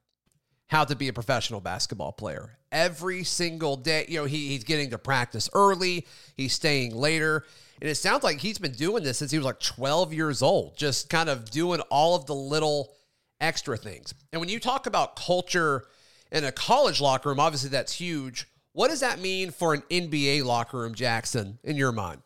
how 0.68 0.84
to 0.84 0.96
be 0.96 1.08
a 1.08 1.12
professional 1.12 1.60
basketball 1.60 2.12
player 2.12 2.56
every 2.70 3.24
single 3.24 3.76
day. 3.76 4.06
You 4.08 4.20
know, 4.20 4.24
he, 4.24 4.48
he's 4.48 4.64
getting 4.64 4.90
to 4.90 4.98
practice 4.98 5.50
early, 5.52 6.06
he's 6.36 6.54
staying 6.54 6.94
later. 6.94 7.44
And 7.80 7.90
it 7.90 7.96
sounds 7.96 8.22
like 8.22 8.38
he's 8.38 8.58
been 8.58 8.72
doing 8.72 9.02
this 9.02 9.18
since 9.18 9.32
he 9.32 9.38
was 9.38 9.44
like 9.44 9.60
12 9.60 10.12
years 10.12 10.40
old, 10.40 10.76
just 10.76 11.10
kind 11.10 11.28
of 11.28 11.50
doing 11.50 11.80
all 11.90 12.14
of 12.14 12.26
the 12.26 12.34
little 12.34 12.94
extra 13.40 13.76
things. 13.76 14.14
And 14.32 14.40
when 14.40 14.48
you 14.48 14.60
talk 14.60 14.86
about 14.86 15.16
culture 15.16 15.84
in 16.30 16.44
a 16.44 16.52
college 16.52 17.00
locker 17.00 17.28
room, 17.28 17.40
obviously 17.40 17.70
that's 17.70 17.92
huge. 17.92 18.46
What 18.72 18.88
does 18.88 19.00
that 19.00 19.18
mean 19.18 19.50
for 19.50 19.74
an 19.74 19.82
NBA 19.90 20.44
locker 20.44 20.78
room, 20.78 20.94
Jackson, 20.94 21.58
in 21.64 21.76
your 21.76 21.92
mind? 21.92 22.22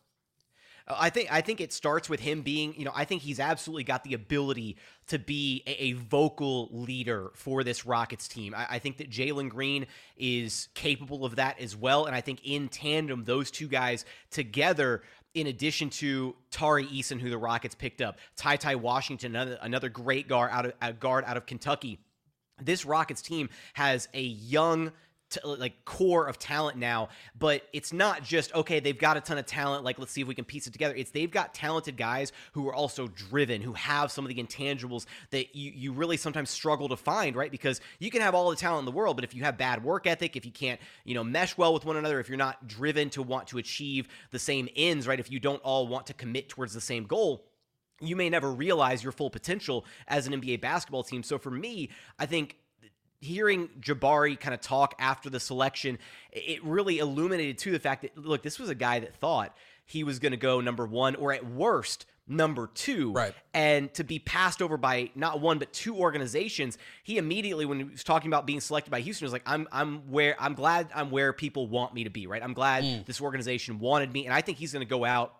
I 0.89 1.11
think 1.11 1.33
I 1.33 1.41
think 1.41 1.61
it 1.61 1.73
starts 1.73 2.09
with 2.09 2.21
him 2.21 2.43
being, 2.43 2.75
you 2.79 2.85
know, 2.85 2.93
I 2.95 3.05
think 3.05 3.23
he's 3.23 3.41
absolutely 3.41 3.85
got 3.85 4.05
the 4.05 4.15
ability 4.15 4.77
to 5.09 5.19
be 5.19 5.63
a, 5.67 5.85
a 5.85 5.93
vocal 5.95 6.69
leader 6.71 7.31
for 7.35 7.65
this 7.65 7.85
Rockets 7.85 8.29
team. 8.29 8.55
I, 8.55 8.67
I 8.71 8.79
think 8.79 8.99
that 8.99 9.11
Jalen 9.11 9.49
Green 9.49 9.87
is 10.17 10.69
capable 10.75 11.25
of 11.25 11.37
that 11.37 11.61
as 11.61 11.77
well, 11.77 12.07
and 12.07 12.15
I 12.15 12.21
think 12.21 12.41
in 12.45 12.69
tandem, 12.69 13.25
those 13.25 13.51
two 13.51 13.69
guys 13.69 14.05
together. 14.31 15.03
In 15.35 15.49
addition 15.49 15.91
to 15.91 16.35
Tari 16.51 16.87
Eason, 16.87 17.21
who 17.21 17.29
the 17.29 17.37
Rockets 17.37 17.75
picked 17.75 18.01
up, 18.01 18.17
Ty 18.37 18.57
Ty 18.57 18.77
Washington, 18.77 19.37
another, 19.37 19.59
another 19.61 19.91
great 19.91 20.29
guard 20.29 20.51
out 20.51 20.65
of 20.65 20.73
a 20.81 20.95
guard 20.95 21.25
out 21.27 21.37
of 21.37 21.45
Kentucky, 21.45 21.99
this 22.63 22.87
Rockets 22.87 23.21
team 23.21 23.51
has 23.75 24.09
a 24.15 24.23
young 24.23 24.93
t- 25.31 25.41
like 25.45 25.85
core 25.85 26.27
of 26.27 26.39
talent 26.39 26.79
now, 26.79 27.09
but 27.39 27.63
it's 27.73 27.93
not 27.93 28.23
just 28.23 28.55
okay. 28.55 28.81
They've 28.81 28.99
got 28.99 29.17
a 29.17 29.21
ton 29.21 29.39
of 29.39 29.47
talent. 29.47 29.85
Like 29.85 29.99
let's 29.99 30.13
see 30.13 30.21
if 30.21 30.29
we 30.29 30.35
can 30.35 30.45
piece 30.45 30.67
it 30.67 30.73
together. 30.73 30.95
It's 30.95 31.11
they've 31.11 31.31
got 31.31 31.55
talented 31.55 31.97
guys 31.97 32.33
who 32.53 32.69
are 32.69 32.75
also 32.75 33.09
driven, 33.09 33.61
who 33.61 33.73
have 33.75 34.11
some 34.11 34.25
of 34.25 34.35
the 34.35 34.43
intangibles 34.43 35.07
that 35.31 35.55
you 35.55 35.73
you 35.75 35.93
really 35.93 36.17
sometimes 36.17 36.51
struggle 36.51 36.89
to 36.89 36.97
find, 36.97 37.37
right? 37.37 37.51
Because 37.51 37.81
you 37.99 38.11
can 38.11 38.21
have 38.21 38.35
all 38.35 38.51
the 38.51 38.57
talent 38.57 38.81
in 38.81 38.85
the 38.87 38.97
world, 38.97 39.17
but 39.17 39.25
if 39.25 39.35
you 39.35 39.43
have 39.45 39.59
bad 39.59 39.83
work 39.83 40.07
ethic, 40.07 40.37
if 40.37 40.45
you 40.45 40.53
can't 40.53 40.81
you 41.05 41.15
know 41.15 41.25
mesh 41.25 41.57
well 41.57 41.73
with 41.75 41.85
one 41.85 41.97
another, 41.97 42.21
if 42.21 42.29
you're 42.29 42.39
not 42.39 42.67
driven 42.69 43.11
to 43.11 43.23
want 43.23 43.49
to 43.49 43.59
achieve 43.59 44.09
the 44.31 44.39
same 44.39 44.69
ends, 44.77 45.07
right? 45.07 45.21
If 45.21 45.31
you 45.31 45.41
don't 45.41 45.63
all 45.63 45.87
want 45.89 46.07
to 46.07 46.15
commit 46.15 46.49
towards 46.49 46.73
the 46.73 46.81
same 46.81 47.05
goal 47.05 47.45
you 48.01 48.15
may 48.15 48.29
never 48.29 48.53
realize 48.53 49.03
your 49.03 49.13
full 49.13 49.31
potential 49.31 49.87
as 50.07 50.27
an 50.27 50.41
NBA 50.41 50.61
basketball 50.61 51.03
team. 51.03 51.23
So 51.23 51.39
for 51.39 51.51
me, 51.51 51.89
I 52.19 52.27
think 52.27 52.57
hearing 53.21 53.69
Jabari 53.81 54.39
kind 54.39 54.55
of 54.55 54.61
talk 54.61 54.95
after 54.99 55.31
the 55.31 55.41
selection, 55.41 55.99
it 56.33 56.65
really 56.65 56.99
illuminated 56.99 57.59
to 57.59 57.73
the 57.73 57.79
fact 57.79 58.03
that 58.03 58.17
look, 58.17 58.43
this 58.43 58.59
was 58.59 58.69
a 58.69 58.75
guy 58.75 59.01
that 59.01 59.17
thought 59.17 59.57
he 59.85 60.05
was 60.05 60.19
going 60.19 60.33
to 60.33 60.39
go 60.39 60.61
number 60.61 60.87
one 60.87 61.15
or 61.15 61.33
at 61.33 61.47
worst 61.47 62.07
number 62.29 62.69
two. 62.75 63.13
Right. 63.13 63.35
And 63.55 63.93
to 63.95 64.05
be 64.05 64.19
passed 64.19 64.61
over 64.61 64.77
by 64.77 65.11
not 65.15 65.41
one 65.41 65.59
but 65.59 65.73
two 65.73 65.97
organizations, 65.97 66.77
he 67.05 67.19
immediately, 67.19 67.65
when 67.65 67.79
he 67.79 67.85
was 67.85 68.05
talking 68.05 68.29
about 68.29 68.47
being 68.47 68.61
selected 68.61 68.91
by 68.91 69.01
Houston, 69.01 69.25
was 69.25 69.33
like, 69.33 69.45
I'm 69.47 69.69
I'm 69.71 70.11
where 70.11 70.37
I'm 70.41 70.55
glad 70.55 70.89
I'm 70.95 71.11
where 71.11 71.33
people 71.33 71.69
want 71.69 71.95
me 71.95 72.05
to 72.05 72.11
be, 72.11 72.27
right? 72.27 72.43
I'm 72.43 72.53
glad 72.53 72.85
mm. 72.85 73.07
this 73.07 73.21
organization 73.21 73.79
wanted 73.79 74.13
me. 74.13 74.27
And 74.27 74.35
I 74.35 74.41
think 74.41 74.59
he's 74.59 74.73
gonna 74.73 74.85
go 74.85 75.05
out 75.05 75.35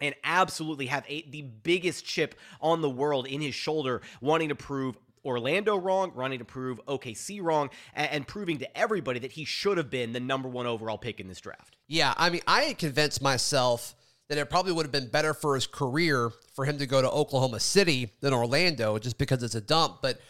and 0.00 0.14
absolutely 0.24 0.86
have 0.86 1.04
a, 1.08 1.22
the 1.30 1.42
biggest 1.42 2.04
chip 2.04 2.34
on 2.60 2.80
the 2.80 2.90
world 2.90 3.26
in 3.26 3.40
his 3.40 3.54
shoulder, 3.54 4.02
wanting 4.20 4.48
to 4.48 4.54
prove 4.56 4.96
Orlando 5.24 5.76
wrong, 5.76 6.12
running 6.14 6.38
to 6.40 6.44
prove 6.44 6.80
OKC 6.86 7.42
wrong, 7.42 7.70
and, 7.94 8.10
and, 8.10 8.26
proving 8.26 8.58
to 8.58 8.78
everybody 8.78 9.20
that 9.20 9.32
he 9.32 9.44
should 9.44 9.78
have 9.78 9.90
been 9.90 10.12
the 10.12 10.20
number 10.20 10.48
one 10.48 10.66
overall 10.66 10.98
pick 10.98 11.20
in 11.20 11.28
this 11.28 11.40
draft. 11.40 11.76
Yeah, 11.86 12.14
I 12.16 12.30
mean, 12.30 12.42
I 12.46 12.62
had 12.62 12.78
convinced 12.78 13.22
myself 13.22 13.94
that 14.28 14.38
it 14.38 14.50
probably 14.50 14.72
would 14.72 14.86
have 14.86 14.92
been 14.92 15.08
better 15.08 15.34
for 15.34 15.54
his 15.54 15.66
career 15.66 16.30
for 16.54 16.64
him 16.64 16.78
to 16.78 16.86
go 16.86 17.02
to 17.02 17.10
Oklahoma 17.10 17.60
City 17.60 18.10
than 18.20 18.32
Orlando, 18.32 18.98
just 18.98 19.18
because 19.18 19.42
it's 19.42 19.54
a 19.54 19.60
dump. 19.60 19.98
But 20.02 20.20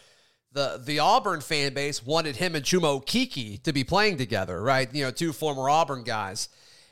the 0.51 0.81
the 0.83 0.99
Auburn 0.99 1.41
fan 1.41 1.73
base 1.73 2.05
wanted 2.05 2.35
him 2.35 2.55
and 2.55 2.63
Chuma 2.63 3.01
Okeke 3.01 3.63
to 3.63 3.73
be 3.73 3.83
playing 3.83 4.17
together, 4.17 4.61
right? 4.61 4.93
You 4.93 5.05
know, 5.05 5.11
two 5.11 5.33
former 5.33 5.69
Auburn 5.69 6.03
guys. 6.03 6.49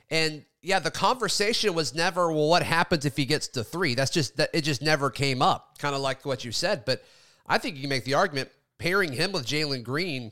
And 0.09 0.45
yeah, 0.61 0.79
the 0.79 0.91
conversation 0.91 1.73
was 1.73 1.95
never, 1.95 2.31
well, 2.31 2.47
what 2.47 2.63
happens 2.63 3.05
if 3.05 3.17
he 3.17 3.25
gets 3.25 3.47
to 3.49 3.63
three? 3.63 3.95
That's 3.95 4.11
just 4.11 4.37
that 4.37 4.49
it 4.53 4.61
just 4.61 4.81
never 4.81 5.09
came 5.09 5.41
up, 5.41 5.77
kind 5.79 5.95
of 5.95 6.01
like 6.01 6.25
what 6.25 6.43
you 6.45 6.51
said. 6.51 6.85
But 6.85 7.03
I 7.47 7.57
think 7.57 7.75
you 7.75 7.81
can 7.81 7.89
make 7.89 8.05
the 8.05 8.13
argument 8.13 8.49
pairing 8.77 9.13
him 9.13 9.31
with 9.31 9.45
Jalen 9.45 9.83
Green. 9.83 10.31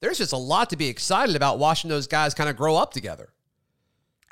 There's 0.00 0.18
just 0.18 0.32
a 0.32 0.38
lot 0.38 0.70
to 0.70 0.76
be 0.76 0.88
excited 0.88 1.36
about 1.36 1.58
watching 1.58 1.90
those 1.90 2.06
guys 2.06 2.34
kind 2.34 2.48
of 2.48 2.56
grow 2.56 2.76
up 2.76 2.92
together. 2.92 3.30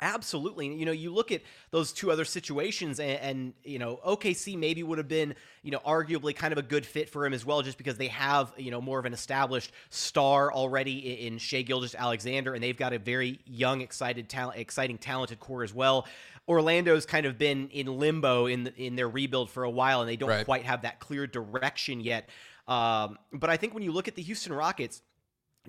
Absolutely. 0.01 0.73
You 0.73 0.85
know, 0.85 0.93
you 0.93 1.13
look 1.13 1.31
at 1.31 1.41
those 1.71 1.91
two 1.91 2.09
other 2.09 2.23
situations, 2.23 3.01
and, 3.01 3.19
and, 3.19 3.53
you 3.63 3.79
know, 3.79 3.99
OKC 4.05 4.57
maybe 4.57 4.81
would 4.81 4.97
have 4.97 5.09
been, 5.09 5.35
you 5.61 5.71
know, 5.71 5.79
arguably 5.79 6.33
kind 6.33 6.53
of 6.53 6.57
a 6.57 6.61
good 6.61 6.85
fit 6.85 7.09
for 7.09 7.25
him 7.25 7.33
as 7.33 7.45
well, 7.45 7.61
just 7.61 7.77
because 7.77 7.97
they 7.97 8.07
have, 8.07 8.53
you 8.57 8.71
know, 8.71 8.79
more 8.79 8.97
of 8.97 9.05
an 9.05 9.11
established 9.11 9.73
star 9.89 10.53
already 10.53 11.25
in 11.25 11.37
Shai 11.37 11.63
Gilgeous-Alexander, 11.63 12.53
and 12.53 12.63
they've 12.63 12.77
got 12.77 12.93
a 12.93 12.99
very 12.99 13.39
young, 13.45 13.81
excited, 13.81 14.29
talent, 14.29 14.57
exciting, 14.57 14.97
talented 14.97 15.39
core 15.41 15.63
as 15.63 15.73
well. 15.73 16.07
Orlando's 16.47 17.05
kind 17.05 17.25
of 17.25 17.37
been 17.37 17.69
in 17.69 17.85
limbo 17.99 18.47
in 18.47 18.67
in 18.77 18.95
their 18.95 19.07
rebuild 19.07 19.51
for 19.51 19.63
a 19.63 19.69
while, 19.69 20.01
and 20.01 20.09
they 20.09 20.15
don't 20.15 20.29
right. 20.29 20.45
quite 20.45 20.63
have 20.63 20.81
that 20.81 20.99
clear 20.99 21.27
direction 21.27 21.99
yet. 21.99 22.27
Um, 22.67 23.17
but 23.33 23.49
I 23.49 23.57
think 23.57 23.73
when 23.73 23.83
you 23.83 23.91
look 23.91 24.07
at 24.07 24.15
the 24.15 24.21
Houston 24.21 24.53
Rockets, 24.53 25.01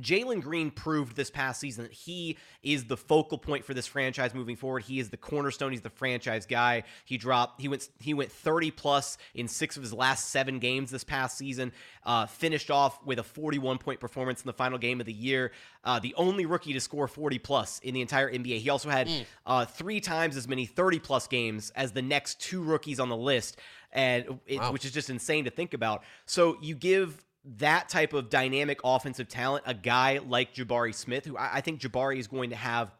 Jalen 0.00 0.42
Green 0.42 0.70
proved 0.70 1.16
this 1.16 1.30
past 1.30 1.60
season 1.60 1.84
that 1.84 1.92
he 1.92 2.36
is 2.62 2.84
the 2.84 2.96
focal 2.96 3.38
point 3.38 3.64
for 3.64 3.74
this 3.74 3.86
franchise 3.86 4.34
moving 4.34 4.56
forward. 4.56 4.84
He 4.84 4.98
is 4.98 5.10
the 5.10 5.16
cornerstone. 5.16 5.72
He's 5.72 5.80
the 5.80 5.90
franchise 5.90 6.46
guy. 6.46 6.84
He 7.04 7.18
dropped. 7.18 7.60
He 7.60 7.68
went. 7.68 7.88
He 7.98 8.14
went 8.14 8.30
30 8.30 8.70
plus 8.70 9.18
in 9.34 9.48
six 9.48 9.76
of 9.76 9.82
his 9.82 9.92
last 9.92 10.28
seven 10.30 10.58
games 10.58 10.90
this 10.90 11.04
past 11.04 11.36
season. 11.36 11.72
Uh, 12.04 12.26
finished 12.26 12.70
off 12.70 13.04
with 13.04 13.18
a 13.18 13.22
41 13.22 13.78
point 13.78 14.00
performance 14.00 14.40
in 14.40 14.46
the 14.46 14.52
final 14.52 14.78
game 14.78 15.00
of 15.00 15.06
the 15.06 15.12
year. 15.12 15.52
Uh, 15.84 15.98
the 15.98 16.14
only 16.16 16.46
rookie 16.46 16.72
to 16.72 16.80
score 16.80 17.08
40 17.08 17.38
plus 17.38 17.78
in 17.80 17.94
the 17.94 18.00
entire 18.00 18.30
NBA. 18.30 18.58
He 18.58 18.70
also 18.70 18.90
had 18.90 19.08
mm. 19.08 19.24
uh, 19.46 19.64
three 19.64 20.00
times 20.00 20.36
as 20.36 20.46
many 20.46 20.66
30 20.66 20.98
plus 20.98 21.26
games 21.26 21.70
as 21.74 21.92
the 21.92 22.02
next 22.02 22.40
two 22.40 22.62
rookies 22.62 23.00
on 23.00 23.08
the 23.08 23.16
list, 23.16 23.58
and 23.92 24.40
it, 24.46 24.60
wow. 24.60 24.72
which 24.72 24.84
is 24.84 24.92
just 24.92 25.10
insane 25.10 25.44
to 25.44 25.50
think 25.50 25.74
about. 25.74 26.04
So 26.26 26.56
you 26.60 26.74
give 26.74 27.22
that 27.44 27.88
type 27.88 28.12
of 28.12 28.30
dynamic 28.30 28.80
offensive 28.84 29.28
talent, 29.28 29.64
a 29.66 29.74
guy 29.74 30.20
like 30.26 30.54
Jabari 30.54 30.94
Smith, 30.94 31.24
who 31.24 31.36
I, 31.36 31.56
I 31.56 31.60
think 31.60 31.80
Jabari 31.80 32.18
is 32.18 32.26
going 32.26 32.50
to 32.50 32.56
have 32.56 32.92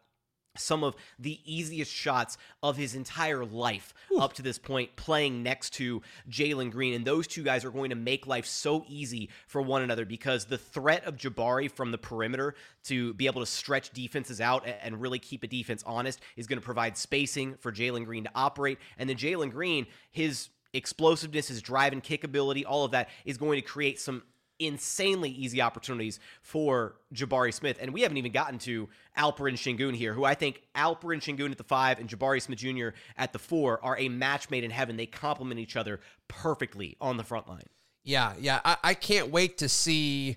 some 0.57 0.83
of 0.83 0.97
the 1.19 1.39
easiest 1.45 1.93
shots 1.93 2.37
of 2.63 2.77
his 2.77 2.95
entire 2.95 3.45
life 3.45 3.95
up 4.19 4.33
to 4.33 4.43
this 4.43 4.59
point 4.59 4.95
playing 4.97 5.43
next 5.43 5.71
to 5.75 6.03
Jalen 6.29 6.73
Green. 6.73 6.95
And 6.95 7.05
those 7.05 7.27
two 7.27 7.43
guys 7.43 7.65
are 7.65 7.71
going 7.71 7.91
to 7.91 7.97
make 7.97 8.27
life 8.27 8.47
so 8.47 8.85
easy 8.89 9.31
for 9.47 9.63
one 9.63 9.83
another 9.83 10.05
because 10.05 10.47
the 10.47 10.59
threat 10.59 11.05
of 11.05 11.17
Jabari 11.17 11.71
from 11.71 11.93
the 11.93 11.99
perimeter 11.99 12.55
to 12.85 13.15
be 13.15 13.27
able 13.27 13.41
to 13.41 13.47
stretch 13.47 13.91
defenses 13.91 14.41
out 14.41 14.67
and 14.83 15.01
really 15.01 15.19
keep 15.19 15.45
a 15.45 15.47
defense 15.47 15.85
honest 15.87 16.21
is 16.37 16.47
going 16.47 16.59
to 16.59 16.65
provide 16.65 16.97
spacing 16.97 17.55
for 17.61 17.71
Jalen 17.71 18.05
Green 18.05 18.25
to 18.25 18.31
operate. 18.35 18.79
And 18.99 19.09
then 19.09 19.17
Jalen 19.17 19.53
Green, 19.53 19.87
his 20.11 20.49
explosiveness, 20.73 21.49
his 21.49 21.63
drive 21.63 21.93
and 21.93 22.03
kick 22.03 22.25
ability, 22.25 22.65
all 22.65 22.85
of 22.85 22.93
that 22.93 23.09
is 23.25 23.39
going 23.39 23.61
to 23.61 23.67
create 23.67 24.01
some 24.01 24.23
insanely 24.61 25.31
easy 25.31 25.61
opportunities 25.61 26.21
for 26.43 26.97
Jabari 27.15 27.53
Smith. 27.53 27.79
And 27.81 27.93
we 27.93 28.03
haven't 28.03 28.19
even 28.19 28.33
gotten 28.33 28.59
to 28.61 28.89
Alperen 29.19 29.55
Sengun 29.55 29.95
here, 29.95 30.15
who 30.15 30.25
I 30.25 30.35
think 30.35 30.63
Alperen 30.77 31.21
Sengun 31.21 31.51
at 31.51 31.59
the 31.59 31.65
five 31.65 31.99
and 31.99 32.09
Jabari 32.09 32.41
Smith 32.41 32.59
Jr. 32.59 32.91
at 33.17 33.33
the 33.33 33.39
four 33.39 33.83
are 33.85 33.99
a 33.99 34.09
match 34.09 34.51
made 34.51 34.65
in 34.65 34.71
heaven. 34.71 34.97
They 34.97 35.07
complement 35.07 35.59
each 35.59 35.77
other 35.77 36.01
perfectly 36.29 36.97
on 37.01 37.17
the 37.17 37.25
front 37.25 37.49
line. 37.49 37.65
Yeah, 38.05 38.35
yeah. 38.39 38.61
I, 38.65 38.77
I 38.85 38.95
can't 38.95 39.31
wait 39.31 39.59
to 39.59 39.69
see 39.69 40.37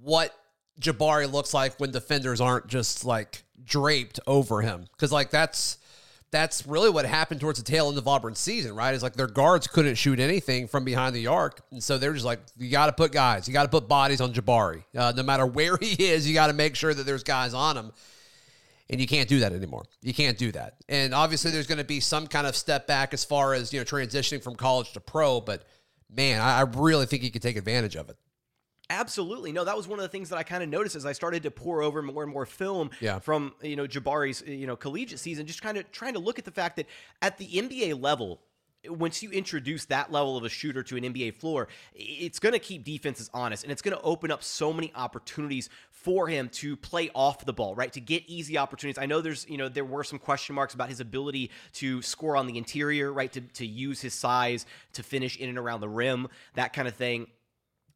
what 0.00 0.34
Jabari 0.80 1.30
looks 1.30 1.54
like 1.54 1.78
when 1.78 1.90
defenders 1.90 2.40
aren't 2.40 2.66
just 2.66 3.04
like 3.04 3.44
draped 3.62 4.20
over 4.26 4.62
him. 4.62 4.86
Because, 4.92 5.12
like, 5.12 5.30
that's 5.30 5.78
that's 6.34 6.66
really 6.66 6.90
what 6.90 7.06
happened 7.06 7.40
towards 7.40 7.62
the 7.62 7.64
tail 7.64 7.88
end 7.88 7.96
of 7.96 8.08
Auburn's 8.08 8.40
season, 8.40 8.74
right? 8.74 8.92
Is 8.92 9.02
like 9.02 9.14
their 9.14 9.28
guards 9.28 9.68
couldn't 9.68 9.94
shoot 9.94 10.18
anything 10.18 10.66
from 10.66 10.84
behind 10.84 11.14
the 11.14 11.28
arc. 11.28 11.60
And 11.70 11.82
so 11.82 11.96
they're 11.96 12.12
just 12.12 12.24
like, 12.24 12.40
you 12.58 12.70
got 12.70 12.86
to 12.86 12.92
put 12.92 13.12
guys, 13.12 13.46
you 13.46 13.54
got 13.54 13.62
to 13.62 13.68
put 13.68 13.86
bodies 13.86 14.20
on 14.20 14.32
Jabari. 14.32 14.82
Uh, 14.96 15.12
no 15.16 15.22
matter 15.22 15.46
where 15.46 15.76
he 15.80 16.04
is, 16.04 16.28
you 16.28 16.34
got 16.34 16.48
to 16.48 16.52
make 16.52 16.74
sure 16.74 16.92
that 16.92 17.06
there's 17.06 17.22
guys 17.22 17.54
on 17.54 17.76
him. 17.76 17.92
And 18.90 19.00
you 19.00 19.06
can't 19.06 19.28
do 19.28 19.40
that 19.40 19.52
anymore. 19.52 19.84
You 20.02 20.12
can't 20.12 20.36
do 20.36 20.52
that. 20.52 20.74
And 20.90 21.14
obviously, 21.14 21.50
there's 21.50 21.66
going 21.66 21.78
to 21.78 21.84
be 21.84 22.00
some 22.00 22.26
kind 22.26 22.46
of 22.46 22.54
step 22.54 22.86
back 22.86 23.14
as 23.14 23.24
far 23.24 23.54
as, 23.54 23.72
you 23.72 23.80
know, 23.80 23.84
transitioning 23.84 24.42
from 24.42 24.56
college 24.56 24.92
to 24.92 25.00
pro. 25.00 25.40
But 25.40 25.64
man, 26.14 26.42
I, 26.42 26.58
I 26.58 26.60
really 26.62 27.06
think 27.06 27.22
he 27.22 27.30
could 27.30 27.40
take 27.40 27.56
advantage 27.56 27.96
of 27.96 28.10
it. 28.10 28.16
Absolutely. 28.90 29.50
No, 29.50 29.64
that 29.64 29.76
was 29.76 29.88
one 29.88 29.98
of 29.98 30.02
the 30.02 30.08
things 30.08 30.28
that 30.28 30.36
I 30.36 30.42
kind 30.42 30.62
of 30.62 30.68
noticed 30.68 30.94
as 30.94 31.06
I 31.06 31.12
started 31.12 31.42
to 31.44 31.50
pour 31.50 31.82
over 31.82 32.02
more 32.02 32.22
and 32.22 32.32
more 32.32 32.44
film 32.44 32.90
yeah. 33.00 33.18
from, 33.18 33.54
you 33.62 33.76
know, 33.76 33.86
Jabari's, 33.86 34.42
you 34.46 34.66
know, 34.66 34.76
collegiate 34.76 35.18
season, 35.18 35.46
just 35.46 35.62
kind 35.62 35.78
of 35.78 35.90
trying 35.90 36.12
to 36.14 36.18
look 36.18 36.38
at 36.38 36.44
the 36.44 36.50
fact 36.50 36.76
that 36.76 36.86
at 37.22 37.38
the 37.38 37.46
NBA 37.46 38.00
level, 38.00 38.40
once 38.88 39.22
you 39.22 39.30
introduce 39.30 39.86
that 39.86 40.12
level 40.12 40.36
of 40.36 40.44
a 40.44 40.48
shooter 40.48 40.82
to 40.82 40.96
an 40.96 41.04
NBA 41.04 41.34
floor, 41.34 41.68
it's 41.94 42.38
going 42.38 42.52
to 42.52 42.58
keep 42.58 42.84
defenses 42.84 43.30
honest 43.32 43.62
and 43.62 43.72
it's 43.72 43.80
going 43.80 43.96
to 43.96 44.02
open 44.02 44.30
up 44.30 44.42
so 44.42 44.72
many 44.72 44.92
opportunities 44.94 45.70
for 45.90 46.28
him 46.28 46.50
to 46.50 46.76
play 46.76 47.10
off 47.14 47.46
the 47.46 47.52
ball, 47.52 47.74
right? 47.74 47.92
To 47.94 48.00
get 48.00 48.24
easy 48.26 48.58
opportunities. 48.58 49.02
I 49.02 49.06
know 49.06 49.22
there's, 49.22 49.48
you 49.48 49.56
know, 49.56 49.70
there 49.70 49.86
were 49.86 50.04
some 50.04 50.18
question 50.18 50.54
marks 50.54 50.74
about 50.74 50.90
his 50.90 51.00
ability 51.00 51.50
to 51.74 52.02
score 52.02 52.36
on 52.36 52.46
the 52.46 52.58
interior, 52.58 53.10
right? 53.10 53.32
To, 53.32 53.40
to 53.40 53.66
use 53.66 54.02
his 54.02 54.12
size 54.12 54.66
to 54.92 55.02
finish 55.02 55.38
in 55.38 55.48
and 55.48 55.56
around 55.56 55.80
the 55.80 55.88
rim, 55.88 56.28
that 56.54 56.74
kind 56.74 56.86
of 56.86 56.94
thing. 56.94 57.28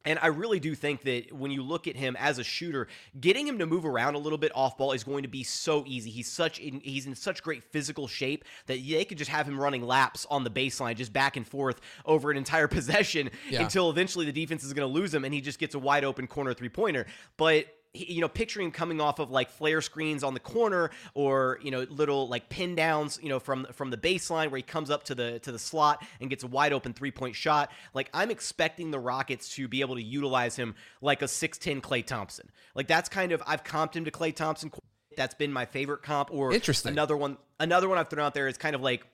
And 0.09 0.17
I 0.23 0.27
really 0.27 0.59
do 0.59 0.73
think 0.73 1.03
that 1.03 1.31
when 1.31 1.51
you 1.51 1.61
look 1.61 1.87
at 1.87 1.95
him 1.95 2.15
as 2.17 2.39
a 2.39 2.43
shooter, 2.43 2.87
getting 3.21 3.47
him 3.47 3.59
to 3.59 3.67
move 3.67 3.85
around 3.85 4.15
a 4.15 4.17
little 4.17 4.39
bit 4.39 4.51
off 4.55 4.75
ball 4.75 4.91
is 4.91 5.03
going 5.03 5.21
to 5.21 5.29
be 5.29 5.43
so 5.43 5.83
easy. 5.85 6.09
He's 6.09 6.27
such 6.27 6.57
in, 6.57 6.79
he's 6.79 7.05
in 7.05 7.13
such 7.13 7.43
great 7.43 7.63
physical 7.63 8.07
shape 8.07 8.43
that 8.65 8.79
they 8.83 9.05
could 9.05 9.19
just 9.19 9.29
have 9.29 9.47
him 9.47 9.59
running 9.59 9.83
laps 9.83 10.25
on 10.31 10.43
the 10.43 10.49
baseline, 10.49 10.95
just 10.95 11.13
back 11.13 11.37
and 11.37 11.47
forth 11.47 11.79
over 12.07 12.31
an 12.31 12.37
entire 12.37 12.67
possession 12.79 13.29
yeah. 13.51 13.61
until 13.61 13.91
eventually 13.91 14.25
the 14.25 14.31
defense 14.31 14.63
is 14.63 14.73
going 14.73 14.87
to 14.87 14.91
lose 14.91 15.13
him 15.13 15.25
and 15.25 15.31
he 15.31 15.41
just 15.41 15.59
gets 15.59 15.75
a 15.75 15.79
wide 15.79 16.03
open 16.03 16.25
corner 16.25 16.55
three 16.55 16.69
pointer. 16.69 17.05
But 17.37 17.67
you 17.93 18.21
know, 18.21 18.27
picturing 18.27 18.67
him 18.67 18.71
coming 18.71 19.01
off 19.01 19.19
of 19.19 19.31
like 19.31 19.49
flare 19.49 19.81
screens 19.81 20.23
on 20.23 20.33
the 20.33 20.39
corner 20.39 20.91
or 21.15 21.59
you 21.63 21.71
know 21.71 21.85
little 21.89 22.27
like 22.27 22.49
pin 22.49 22.75
downs, 22.75 23.19
you 23.21 23.29
know, 23.29 23.39
from 23.39 23.65
from 23.71 23.89
the 23.89 23.97
baseline 23.97 24.51
where 24.51 24.57
he 24.57 24.63
comes 24.63 24.89
up 24.89 25.03
to 25.05 25.15
the 25.15 25.39
to 25.39 25.51
the 25.51 25.59
slot 25.59 26.05
and 26.21 26.29
gets 26.29 26.43
a 26.43 26.47
wide 26.47 26.71
open 26.71 26.93
three 26.93 27.11
point 27.11 27.35
shot. 27.35 27.71
Like 27.93 28.09
I'm 28.13 28.29
expecting 28.29 28.91
the 28.91 28.99
Rockets 28.99 29.55
to 29.55 29.67
be 29.67 29.81
able 29.81 29.95
to 29.95 30.03
utilize 30.03 30.55
him 30.55 30.75
like 31.01 31.21
a 31.21 31.27
six 31.27 31.57
ten 31.57 31.81
Klay 31.81 32.05
Thompson. 32.05 32.49
Like 32.75 32.87
that's 32.87 33.09
kind 33.09 33.31
of 33.31 33.41
I've 33.47 33.63
comped 33.63 33.95
him 33.95 34.05
to 34.05 34.11
Klay 34.11 34.35
Thompson. 34.35 34.71
That's 35.17 35.33
been 35.33 35.51
my 35.51 35.65
favorite 35.65 36.03
comp. 36.03 36.31
Or 36.31 36.53
interesting. 36.53 36.91
Another 36.91 37.17
one. 37.17 37.37
Another 37.59 37.89
one 37.89 37.97
I've 37.97 38.09
thrown 38.09 38.25
out 38.25 38.35
there 38.35 38.47
is 38.47 38.57
kind 38.57 38.75
of 38.75 38.81
like 38.81 39.05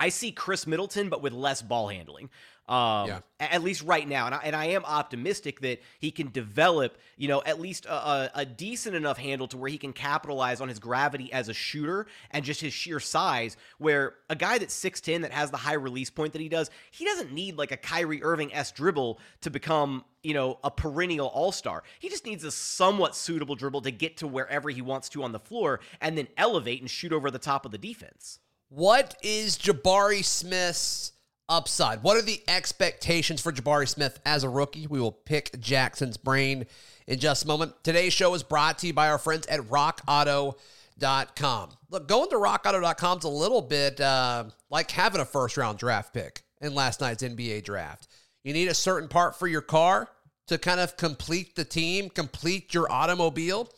I 0.00 0.08
see 0.10 0.32
Khris 0.32 0.66
Middleton, 0.66 1.08
but 1.08 1.22
with 1.22 1.32
less 1.32 1.62
ball 1.62 1.88
handling. 1.88 2.30
Um, 2.68 3.08
yeah. 3.08 3.20
At 3.40 3.62
least 3.62 3.82
right 3.82 4.06
now, 4.06 4.26
and 4.26 4.34
I, 4.34 4.40
and 4.44 4.54
I 4.54 4.66
am 4.66 4.84
optimistic 4.84 5.60
that 5.60 5.80
he 6.00 6.10
can 6.10 6.30
develop, 6.30 6.98
you 7.16 7.26
know, 7.26 7.42
at 7.46 7.58
least 7.60 7.86
a, 7.86 8.30
a, 8.34 8.44
decent 8.44 8.94
enough 8.94 9.16
handle 9.16 9.48
to 9.48 9.56
where 9.56 9.70
he 9.70 9.78
can 9.78 9.94
capitalize 9.94 10.60
on 10.60 10.68
his 10.68 10.78
gravity 10.78 11.32
as 11.32 11.48
a 11.48 11.54
shooter 11.54 12.06
and 12.30 12.44
just 12.44 12.60
his 12.60 12.74
sheer 12.74 13.00
size. 13.00 13.56
Where 13.78 14.16
a 14.28 14.36
guy 14.36 14.58
that's 14.58 14.74
six 14.74 15.00
ten 15.00 15.22
that 15.22 15.30
has 15.30 15.50
the 15.50 15.56
high 15.56 15.74
release 15.74 16.10
point 16.10 16.34
that 16.34 16.42
he 16.42 16.50
does, 16.50 16.70
he 16.90 17.06
doesn't 17.06 17.32
need 17.32 17.56
like 17.56 17.72
a 17.72 17.76
Kyrie 17.76 18.22
Irving 18.22 18.52
s 18.52 18.70
dribble 18.70 19.18
to 19.40 19.50
become, 19.50 20.04
you 20.22 20.34
know, 20.34 20.58
a 20.62 20.70
perennial 20.70 21.28
all 21.28 21.52
star. 21.52 21.84
He 22.00 22.10
just 22.10 22.26
needs 22.26 22.44
a 22.44 22.50
somewhat 22.50 23.16
suitable 23.16 23.54
dribble 23.54 23.82
to 23.82 23.90
get 23.90 24.18
to 24.18 24.26
wherever 24.26 24.68
he 24.68 24.82
wants 24.82 25.08
to 25.10 25.22
on 25.22 25.32
the 25.32 25.40
floor 25.40 25.80
and 26.02 26.18
then 26.18 26.28
elevate 26.36 26.82
and 26.82 26.90
shoot 26.90 27.14
over 27.14 27.30
the 27.30 27.38
top 27.38 27.64
of 27.64 27.72
the 27.72 27.78
defense. 27.78 28.40
What 28.68 29.16
is 29.22 29.56
Jabari 29.56 30.22
Smith's 30.22 31.12
upside? 31.48 32.02
What 32.02 32.16
are 32.16 32.22
the 32.22 32.42
expectations 32.48 33.40
for 33.40 33.52
Jabari 33.52 33.88
Smith 33.88 34.18
as 34.24 34.44
a 34.44 34.48
rookie? 34.48 34.86
We 34.86 35.00
will 35.00 35.12
pick 35.12 35.58
Jackson's 35.60 36.16
brain 36.16 36.66
in 37.06 37.18
just 37.18 37.44
a 37.44 37.46
moment. 37.46 37.74
Today's 37.82 38.12
show 38.12 38.34
is 38.34 38.42
brought 38.42 38.78
to 38.78 38.88
you 38.88 38.92
by 38.92 39.08
our 39.08 39.18
friends 39.18 39.46
at 39.46 39.60
rockauto.com. 39.60 41.70
Look, 41.90 42.08
going 42.08 42.30
to 42.30 42.36
rockauto.com 42.36 43.18
is 43.18 43.24
a 43.24 43.28
little 43.28 43.62
bit 43.62 44.00
uh, 44.00 44.44
like 44.70 44.90
having 44.90 45.20
a 45.20 45.24
first 45.24 45.56
round 45.56 45.78
draft 45.78 46.12
pick 46.12 46.42
in 46.60 46.74
last 46.74 47.00
night's 47.00 47.22
NBA 47.22 47.64
draft. 47.64 48.08
You 48.44 48.52
need 48.52 48.68
a 48.68 48.74
certain 48.74 49.08
part 49.08 49.38
for 49.38 49.46
your 49.46 49.62
car 49.62 50.08
to 50.48 50.58
kind 50.58 50.80
of 50.80 50.96
complete 50.96 51.56
the 51.56 51.64
team, 51.64 52.10
complete 52.10 52.74
your 52.74 52.90
automobile. 52.90 53.70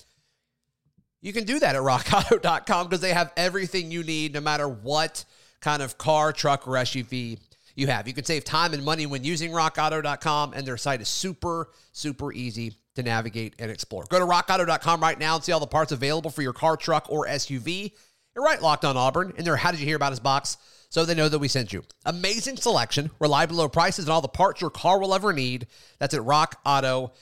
You 1.21 1.33
can 1.33 1.45
do 1.45 1.59
that 1.59 1.77
at 1.77 1.83
rockauto.com 1.83 2.87
because 2.87 3.00
they 3.00 3.12
have 3.12 3.33
everything 3.37 3.91
you 3.91 4.03
need 4.03 4.35
no 4.35 4.41
matter 4.41 4.69
what 4.69 5.25
kind 5.61 5.83
of 5.83 5.99
car, 5.99 6.33
truck, 6.33 6.67
or 6.67 6.73
SUV 6.73 7.39
you 7.75 7.87
have. 7.87 8.07
You 8.09 8.15
can 8.15 8.25
save 8.25 8.45
time 8.45 8.75
and 8.75 8.85
money 8.85 9.07
when 9.07 9.25
using 9.25 9.50
rockauto.com, 9.50 10.53
and 10.55 10.67
their 10.67 10.77
site 10.77 11.00
is 11.00 11.09
super, 11.09 11.71
super 11.93 12.33
easy 12.33 12.75
to 12.97 13.03
navigate 13.03 13.55
and 13.59 13.71
explore. 13.71 14.05
Go 14.09 14.19
to 14.19 14.27
rockauto.com 14.27 15.00
right 15.00 15.19
now 15.19 15.37
and 15.37 15.45
see 15.45 15.53
all 15.53 15.61
the 15.61 15.67
parts 15.67 15.93
available 15.93 16.31
for 16.31 16.43
your 16.43 16.53
car, 16.53 16.77
truck, 16.77 17.07
or 17.09 17.27
SUV. 17.27 17.93
You're 18.35 18.45
right, 18.45 18.61
Locked 18.62 18.85
on 18.85 18.97
Auburn, 18.97 19.33
in 19.37 19.45
their 19.45 19.57
How 19.57 19.71
Did 19.71 19.81
You 19.81 19.87
Hear 19.87 19.97
About 19.97 20.12
Us 20.12 20.21
box 20.21 20.57
so 20.89 21.05
they 21.05 21.15
know 21.15 21.29
that 21.29 21.39
we 21.39 21.49
sent 21.49 21.73
you. 21.73 21.85
Amazing 22.05 22.57
selection, 22.57 23.11
reliable 23.21 23.57
low 23.57 23.69
prices, 23.69 24.05
and 24.05 24.12
all 24.12 24.21
the 24.21 24.29
parts 24.29 24.61
your 24.61 24.71
car 24.71 25.00
will 25.00 25.15
ever 25.15 25.33
need. 25.33 25.67
That's 25.99 26.15
at 26.15 26.21
rockauto.com. 26.21 27.13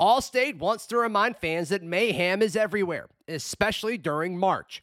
Allstate 0.00 0.58
wants 0.58 0.86
to 0.86 0.96
remind 0.96 1.36
fans 1.36 1.68
that 1.68 1.82
mayhem 1.82 2.42
is 2.42 2.56
everywhere, 2.56 3.08
especially 3.28 3.98
during 3.98 4.38
March. 4.38 4.82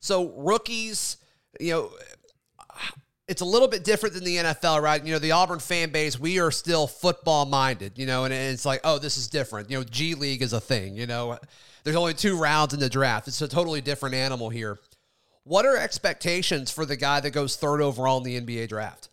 So, 0.00 0.30
rookies, 0.36 1.16
you 1.60 1.72
know, 1.72 1.90
it's 3.26 3.42
a 3.42 3.44
little 3.44 3.68
bit 3.68 3.84
different 3.84 4.14
than 4.14 4.24
the 4.24 4.36
NFL, 4.36 4.80
right? 4.80 5.04
You 5.04 5.12
know, 5.12 5.18
the 5.18 5.32
Auburn 5.32 5.58
fan 5.58 5.90
base, 5.90 6.18
we 6.18 6.40
are 6.40 6.50
still 6.50 6.86
football 6.86 7.44
minded, 7.44 7.98
you 7.98 8.06
know, 8.06 8.24
and 8.24 8.32
it's 8.32 8.64
like, 8.64 8.80
oh, 8.84 8.98
this 8.98 9.18
is 9.18 9.28
different. 9.28 9.70
You 9.70 9.78
know, 9.78 9.84
G 9.84 10.14
League 10.14 10.42
is 10.42 10.52
a 10.52 10.60
thing, 10.60 10.94
you 10.94 11.06
know, 11.06 11.38
there's 11.84 11.96
only 11.96 12.14
two 12.14 12.36
rounds 12.36 12.74
in 12.74 12.80
the 12.80 12.88
draft. 12.88 13.28
It's 13.28 13.40
a 13.40 13.48
totally 13.48 13.80
different 13.80 14.14
animal 14.14 14.50
here. 14.50 14.78
What 15.44 15.64
are 15.64 15.76
expectations 15.76 16.70
for 16.70 16.84
the 16.84 16.96
guy 16.96 17.20
that 17.20 17.30
goes 17.30 17.56
third 17.56 17.80
overall 17.80 18.18
in 18.18 18.24
the 18.24 18.40
NBA 18.40 18.68
draft? 18.68 19.08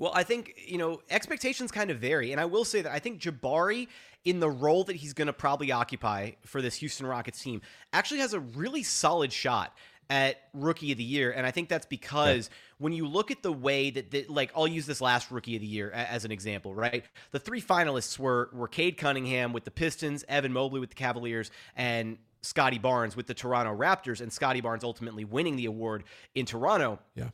Well, 0.00 0.10
I 0.14 0.22
think, 0.22 0.54
you 0.66 0.78
know, 0.78 1.02
expectations 1.10 1.70
kind 1.70 1.90
of 1.90 1.98
vary. 1.98 2.32
And 2.32 2.40
I 2.40 2.46
will 2.46 2.64
say 2.64 2.80
that 2.82 2.90
I 2.90 2.98
think 2.98 3.20
Jabari 3.20 3.86
in 4.24 4.40
the 4.40 4.50
role 4.50 4.84
that 4.84 4.96
he's 4.96 5.12
going 5.12 5.26
to 5.26 5.32
probably 5.32 5.72
occupy 5.72 6.32
for 6.44 6.60
this 6.60 6.76
Houston 6.76 7.06
Rockets 7.06 7.42
team, 7.42 7.62
actually 7.92 8.20
has 8.20 8.34
a 8.34 8.40
really 8.40 8.82
solid 8.82 9.32
shot 9.32 9.74
at 10.10 10.36
rookie 10.52 10.92
of 10.92 10.98
the 10.98 11.04
year. 11.04 11.30
And 11.30 11.46
I 11.46 11.52
think 11.52 11.68
that's 11.68 11.86
because 11.86 12.48
yeah. 12.48 12.56
when 12.78 12.92
you 12.92 13.06
look 13.06 13.30
at 13.30 13.42
the 13.42 13.52
way 13.52 13.90
that, 13.90 14.10
that, 14.10 14.28
like, 14.28 14.50
I'll 14.56 14.66
use 14.66 14.84
this 14.84 15.00
last 15.00 15.30
rookie 15.30 15.54
of 15.54 15.62
the 15.62 15.68
year 15.68 15.90
as 15.92 16.24
an 16.24 16.32
example, 16.32 16.74
right? 16.74 17.04
The 17.30 17.38
three 17.38 17.62
finalists 17.62 18.18
were, 18.18 18.50
were 18.52 18.68
Cade 18.68 18.96
Cunningham 18.98 19.52
with 19.52 19.64
the 19.64 19.70
Pistons, 19.70 20.24
Evan 20.28 20.52
Mobley 20.52 20.80
with 20.80 20.90
the 20.90 20.96
Cavaliers, 20.96 21.50
and 21.76 22.18
Scottie 22.42 22.78
Barnes 22.78 23.16
with 23.16 23.26
the 23.26 23.34
Toronto 23.34 23.76
Raptors, 23.76 24.20
and 24.20 24.32
Scottie 24.32 24.60
Barnes 24.60 24.82
ultimately 24.82 25.24
winning 25.24 25.56
the 25.56 25.66
award 25.66 26.04
in 26.34 26.44
Toronto. 26.44 26.98
Yeah 27.14 27.28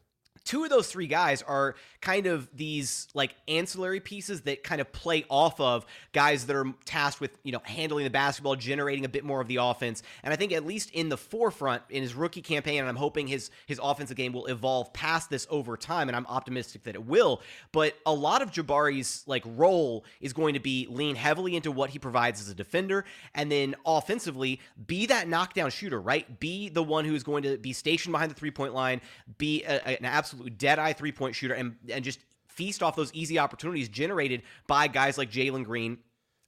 two 0.47 0.65
of 0.65 0.71
those 0.71 0.89
three 0.89 1.07
guys 1.07 1.43
are 1.43 1.75
kind 2.01 2.27
of 2.27 2.49
these 2.57 3.09
like 3.13 3.35
ancillary 3.49 4.01
pieces 4.01 4.43
that 4.43 4.63
kind 4.65 4.81
of 4.81 4.91
play 4.93 5.27
off 5.29 5.61
of 5.61 5.85
guys 6.13 6.47
that 6.47 6.57
are 6.57 6.73
tasked 6.87 7.21
with 7.21 7.37
you 7.43 7.53
know 7.53 7.61
handling 7.65 8.05
the 8.05 8.11
basketball 8.11 8.57
generating 8.57 9.05
a 9.05 9.09
bit 9.09 9.25
more 9.25 9.43
of 9.43 9.49
the 9.49 9.57
offense. 9.57 10.03
And 10.23 10.33
i 10.33 10.37
think 10.37 10.53
at 10.53 10.65
least 10.65 10.91
in 10.93 11.11
the 11.11 11.19
forefront 11.19 11.83
in 11.91 12.03
his 12.03 12.15
rookie 12.15 12.43
campaign 12.43 12.81
and 12.81 12.89
i'm 12.89 12.97
hoping 12.97 13.27
his 13.27 13.51
his 13.67 13.79
offensive 13.83 14.17
game 14.17 14.33
will 14.33 14.47
evolve 14.47 14.93
past 14.95 15.29
this 15.29 15.47
over 15.51 15.77
time 15.77 16.09
and 16.09 16.17
i'm 16.17 16.27
optimistic 16.27 16.85
that 16.85 16.95
it 16.95 17.05
will 17.05 17.43
but 17.73 17.95
a 18.07 18.13
lot 18.13 18.41
of 18.41 18.51
jabari's 18.51 19.23
like 19.27 19.43
role 19.45 20.05
is 20.21 20.33
going 20.33 20.55
to 20.55 20.61
be 20.61 20.87
lean 20.89 21.17
heavily 21.17 21.57
into 21.57 21.71
what 21.71 21.91
he 21.91 21.99
provides 21.99 22.41
as 22.41 22.49
a 22.49 22.55
defender 22.55 23.05
and 23.35 23.51
then 23.51 23.75
offensively 23.85 24.61
be 24.87 25.07
that 25.07 25.29
knockdown 25.29 25.71
shooter 25.71 26.01
right? 26.01 26.39
Be 26.41 26.69
the 26.69 26.83
one 26.83 27.05
who's 27.05 27.23
going 27.23 27.43
to 27.43 27.59
be 27.59 27.73
stationed 27.73 28.13
behind 28.13 28.31
the 28.31 28.35
three 28.35 28.51
point 28.51 28.75
line 28.75 29.01
be 29.39 29.65
a, 29.65 29.87
an 29.87 30.05
absolute 30.05 30.36
absolute 30.37 30.59
dead 30.59 30.79
eye 30.79 30.93
three 30.93 31.13
point 31.13 31.35
shooter 31.35 31.55
and 31.55 31.77
and 31.91 32.05
just 32.05 32.21
feast 32.49 32.83
off 32.83 32.97
those 32.97 33.13
easy 33.13 33.39
opportunities 33.39 33.89
generated 33.89 34.43
by 34.67 34.89
guys 34.89 35.19
like 35.19 35.31
Jalen 35.31 35.65
Green 35.65 35.99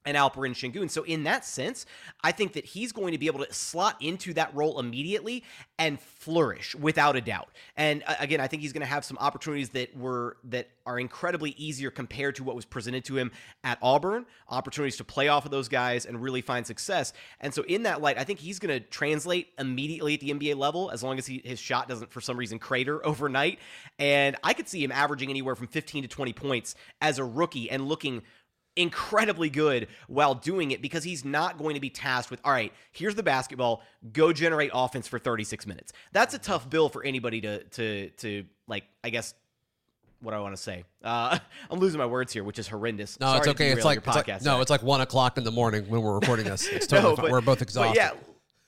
and 0.09 0.17
Alperen 0.17 0.53
Sengun. 0.53 0.91
So 0.91 1.03
in 1.03 1.25
that 1.25 1.45
sense, 1.45 1.85
I 2.25 2.33
think 2.33 2.55
that 2.55 2.65
he's 2.65 2.93
going 2.93 3.13
to 3.13 3.19
be 3.19 3.27
able 3.27 3.45
to 3.45 3.53
slot 3.53 3.97
into 4.01 4.33
that 4.35 4.55
role 4.55 4.81
immediately 4.81 5.45
and 5.79 6.01
flourish 6.01 6.75
without 6.75 7.15
a 7.15 7.21
doubt. 7.21 7.51
And 7.77 8.03
uh, 8.07 8.15
again, 8.19 8.41
I 8.41 8.47
think 8.47 8.63
he's 8.63 8.73
going 8.73 8.81
to 8.81 8.87
have 8.87 9.05
some 9.05 9.19
opportunities 9.21 9.69
that 9.71 9.95
were 9.95 10.39
that 10.45 10.71
are 10.87 10.99
incredibly 10.99 11.51
easier 11.59 11.91
compared 11.91 12.37
to 12.37 12.43
what 12.43 12.57
was 12.57 12.65
presented 12.65 13.05
to 13.05 13.19
him 13.19 13.31
at 13.63 13.77
Auburn, 13.83 14.25
opportunities 14.49 14.97
to 14.97 15.05
play 15.05 15.29
off 15.29 15.45
of 15.45 15.51
those 15.51 15.69
guys 15.69 16.07
and 16.07 16.23
really 16.23 16.41
find 16.41 16.67
success. 16.67 17.13
And 17.43 17.53
so 17.53 17.63
in 17.65 17.83
that 17.83 18.01
light, 18.01 18.19
I 18.19 18.25
think 18.25 18.39
he's 18.39 18.59
going 18.59 18.75
to 18.75 18.81
translate 18.81 19.49
immediately 19.59 20.15
at 20.15 20.21
the 20.21 20.31
NBA 20.31 20.57
level 20.57 20.91
as 20.91 21.03
long 21.03 21.19
as 21.19 21.27
he, 21.27 21.43
his 21.45 21.59
shot 21.59 21.87
doesn't 21.87 22.11
for 22.11 22.23
some 22.23 22.39
reason 22.39 22.59
crater 22.59 23.05
overnight. 23.07 23.59
And 23.99 24.37
I 24.43 24.55
could 24.55 24.69
see 24.69 24.83
him 24.83 24.91
averaging 24.91 25.29
anywhere 25.29 25.55
from 25.55 25.67
15 25.67 26.05
to 26.05 26.09
20 26.09 26.33
points 26.33 26.75
as 27.03 27.19
a 27.19 27.25
rookie 27.25 27.71
and 27.71 27.87
looking 27.87 28.23
incredibly 28.79 29.51
good 29.51 29.89
while 30.07 30.35
doing 30.35 30.71
it 30.71 30.81
because 30.81 31.05
he's 31.05 31.25
not 31.25 31.59
going 31.59 31.75
to 31.75 31.81
be 31.81 31.91
tasked 31.91 32.31
with, 32.31 32.41
all 32.45 32.53
right, 32.53 32.73
here's 32.93 33.15
the 33.15 33.23
basketball, 33.23 33.83
go 34.13 34.33
generate 34.33 34.71
offense 34.73 35.07
for 35.07 35.19
36 35.19 35.67
minutes. 35.67 35.93
That's 36.13 36.35
a 36.35 36.39
tough 36.39 36.71
bill 36.71 36.89
for 36.89 37.03
anybody 37.05 37.41
to 37.43 37.65
to 37.65 38.09
to 38.11 38.45
like, 38.67 38.85
I 39.05 39.11
guess 39.11 39.35
what 40.21 40.35
I 40.35 40.41
want 40.41 40.57
to 40.57 40.61
say. 40.63 40.85
Uh, 41.05 41.39
I'm 41.71 41.79
losing 41.79 41.99
my 41.99 42.07
words 42.07 42.33
here, 42.33 42.43
which 42.45 42.59
is 42.59 42.67
horrendous. 42.67 43.21
No, 43.21 43.27
Sorry 43.27 43.39
it's 43.39 43.49
okay. 43.49 43.71
It's 43.71 43.85
like, 43.85 43.99
it's 43.99 44.07
like- 44.07 44.43
no, 44.43 44.61
it's 44.61 44.71
like 44.71 44.83
one 44.83 45.01
o'clock 45.01 45.39
in 45.39 45.45
the 45.45 45.53
morning 45.53 45.85
when 45.89 46.03
we're 46.03 46.15
recording 46.19 46.45
this. 46.47 46.67
It's 46.67 46.87
totally 46.89 47.11
No, 47.11 47.17
fine. 47.17 47.25
but- 47.27 47.33
We're 47.33 47.41
both 47.41 47.63
exhausted. 47.63 47.97
yeah, 47.97 48.11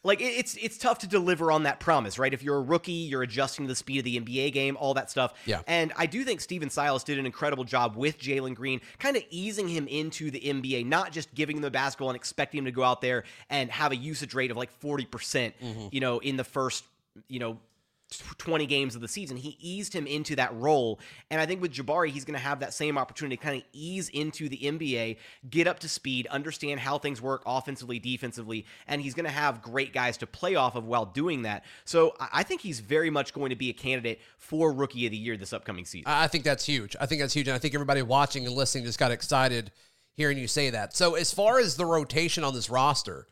like 0.03 0.21
it's 0.23 0.57
it's 0.57 0.79
tough 0.79 0.99
to 1.01 1.07
deliver 1.07 1.53
on 1.53 1.65
that 1.65 1.79
promise, 1.79 2.19
right? 2.19 2.33
If 2.33 2.43
you're 2.43 2.57
a 2.57 2.63
rookie, 2.63 2.93
you're 2.93 3.23
adjusting 3.23 3.67
to 3.67 3.69
the 3.69 3.77
speed 3.77 3.99
of 3.99 4.05
the 4.05 4.19
NBA 4.19 4.53
game, 4.53 4.77
all 4.79 4.95
that 4.95 5.11
stuff. 5.11 5.35
Yeah. 5.45 5.61
And 5.67 5.93
I 5.97 6.07
do 6.07 6.25
think 6.25 6.41
Stephen 6.41 6.71
Silas 6.71 7.05
did 7.05 7.19
an 7.19 7.27
incredible 7.27 7.65
job 7.65 7.97
with 7.97 8.19
Jalen 8.19 8.55
Green, 8.55 8.81
kind 8.99 9.17
of 9.17 9.23
easing 9.31 9.69
him 9.69 9.87
into 9.89 10.31
the 10.31 10.41
NBA, 10.41 10.87
not 10.87 11.13
just 11.13 11.35
giving 11.35 11.57
him 11.57 11.63
the 11.63 11.71
basketball 11.71 12.09
and 12.09 12.17
expecting 12.17 12.59
him 12.59 12.65
to 12.65 12.73
go 12.73 12.83
out 12.83 13.01
there 13.03 13.25
and 13.51 13.71
have 13.71 13.93
a 13.93 13.97
usage 13.97 14.35
rate 14.35 14.51
of 14.51 14.57
like 14.57 14.71
40%, 14.81 15.11
percent 15.11 15.55
Mm-hmm. 15.61 15.89
you 15.93 16.01
know, 16.01 16.19
in 16.19 16.37
the 16.37 16.45
first, 16.45 16.85
you 17.29 17.39
know, 17.39 17.59
20 18.39 18.67
games 18.67 18.95
of 18.95 19.01
the 19.01 19.09
season. 19.09 19.37
He 19.37 19.57
eased 19.61 19.93
him 19.93 20.07
into 20.07 20.37
that 20.37 20.55
role. 20.55 20.99
And 21.31 21.41
I 21.41 21.47
think 21.47 21.61
with 21.61 21.73
Jabari, 21.73 22.09
he's 22.09 22.25
going 22.25 22.39
to 22.39 22.45
have 22.45 22.61
that 22.61 22.73
same 22.73 22.97
opportunity 22.97 23.37
to 23.37 23.43
kind 23.43 23.57
of 23.57 23.63
ease 23.73 24.09
into 24.09 24.49
the 24.49 24.57
NBA, 24.57 25.19
get 25.51 25.67
up 25.67 25.81
to 25.81 25.89
speed, 25.89 26.27
understand 26.29 26.81
how 26.81 26.99
things 26.99 27.21
work 27.21 27.43
offensively, 27.45 27.99
defensively, 27.99 28.65
and 28.87 29.03
he's 29.03 29.15
going 29.15 29.27
to 29.27 29.31
have 29.31 29.61
great 29.61 29.93
guys 29.93 30.17
to 30.19 30.27
play 30.27 30.55
off 30.55 30.75
of 30.75 30.87
while 30.87 31.05
doing 31.05 31.43
that. 31.43 31.65
So 31.85 32.15
I 32.33 32.43
think 32.45 32.61
he's 32.63 32.81
very 32.81 33.11
much 33.11 33.35
going 33.35 33.51
to 33.51 33.57
be 33.57 33.69
a 33.69 33.75
candidate 33.75 34.21
for 34.39 34.73
Rookie 34.73 35.07
of 35.07 35.11
the 35.11 35.19
Year 35.19 35.37
this 35.37 35.53
upcoming 35.53 35.85
season. 35.85 36.11
I 36.11 36.31
I 36.31 36.33
think 36.33 36.45
that's 36.45 36.65
huge. 36.65 36.95
I 37.01 37.07
think 37.07 37.21
that's 37.21 37.35
huge. 37.35 37.49
And 37.49 37.57
I 37.57 37.59
think 37.59 37.75
everybody 37.75 38.03
watching 38.03 38.47
and 38.47 38.55
listening 38.55 38.85
just 38.85 39.01
got 39.01 39.11
excited 39.11 39.73
hearing 40.15 40.39
you 40.39 40.47
say 40.47 40.71
that. 40.71 40.95
So, 40.95 41.17
as 41.17 41.33
far 41.33 41.59
as 41.59 41.77
the 41.77 41.85
rotation 41.85 42.45
on 42.45 42.55
this 42.55 42.71
roster, 42.71 43.27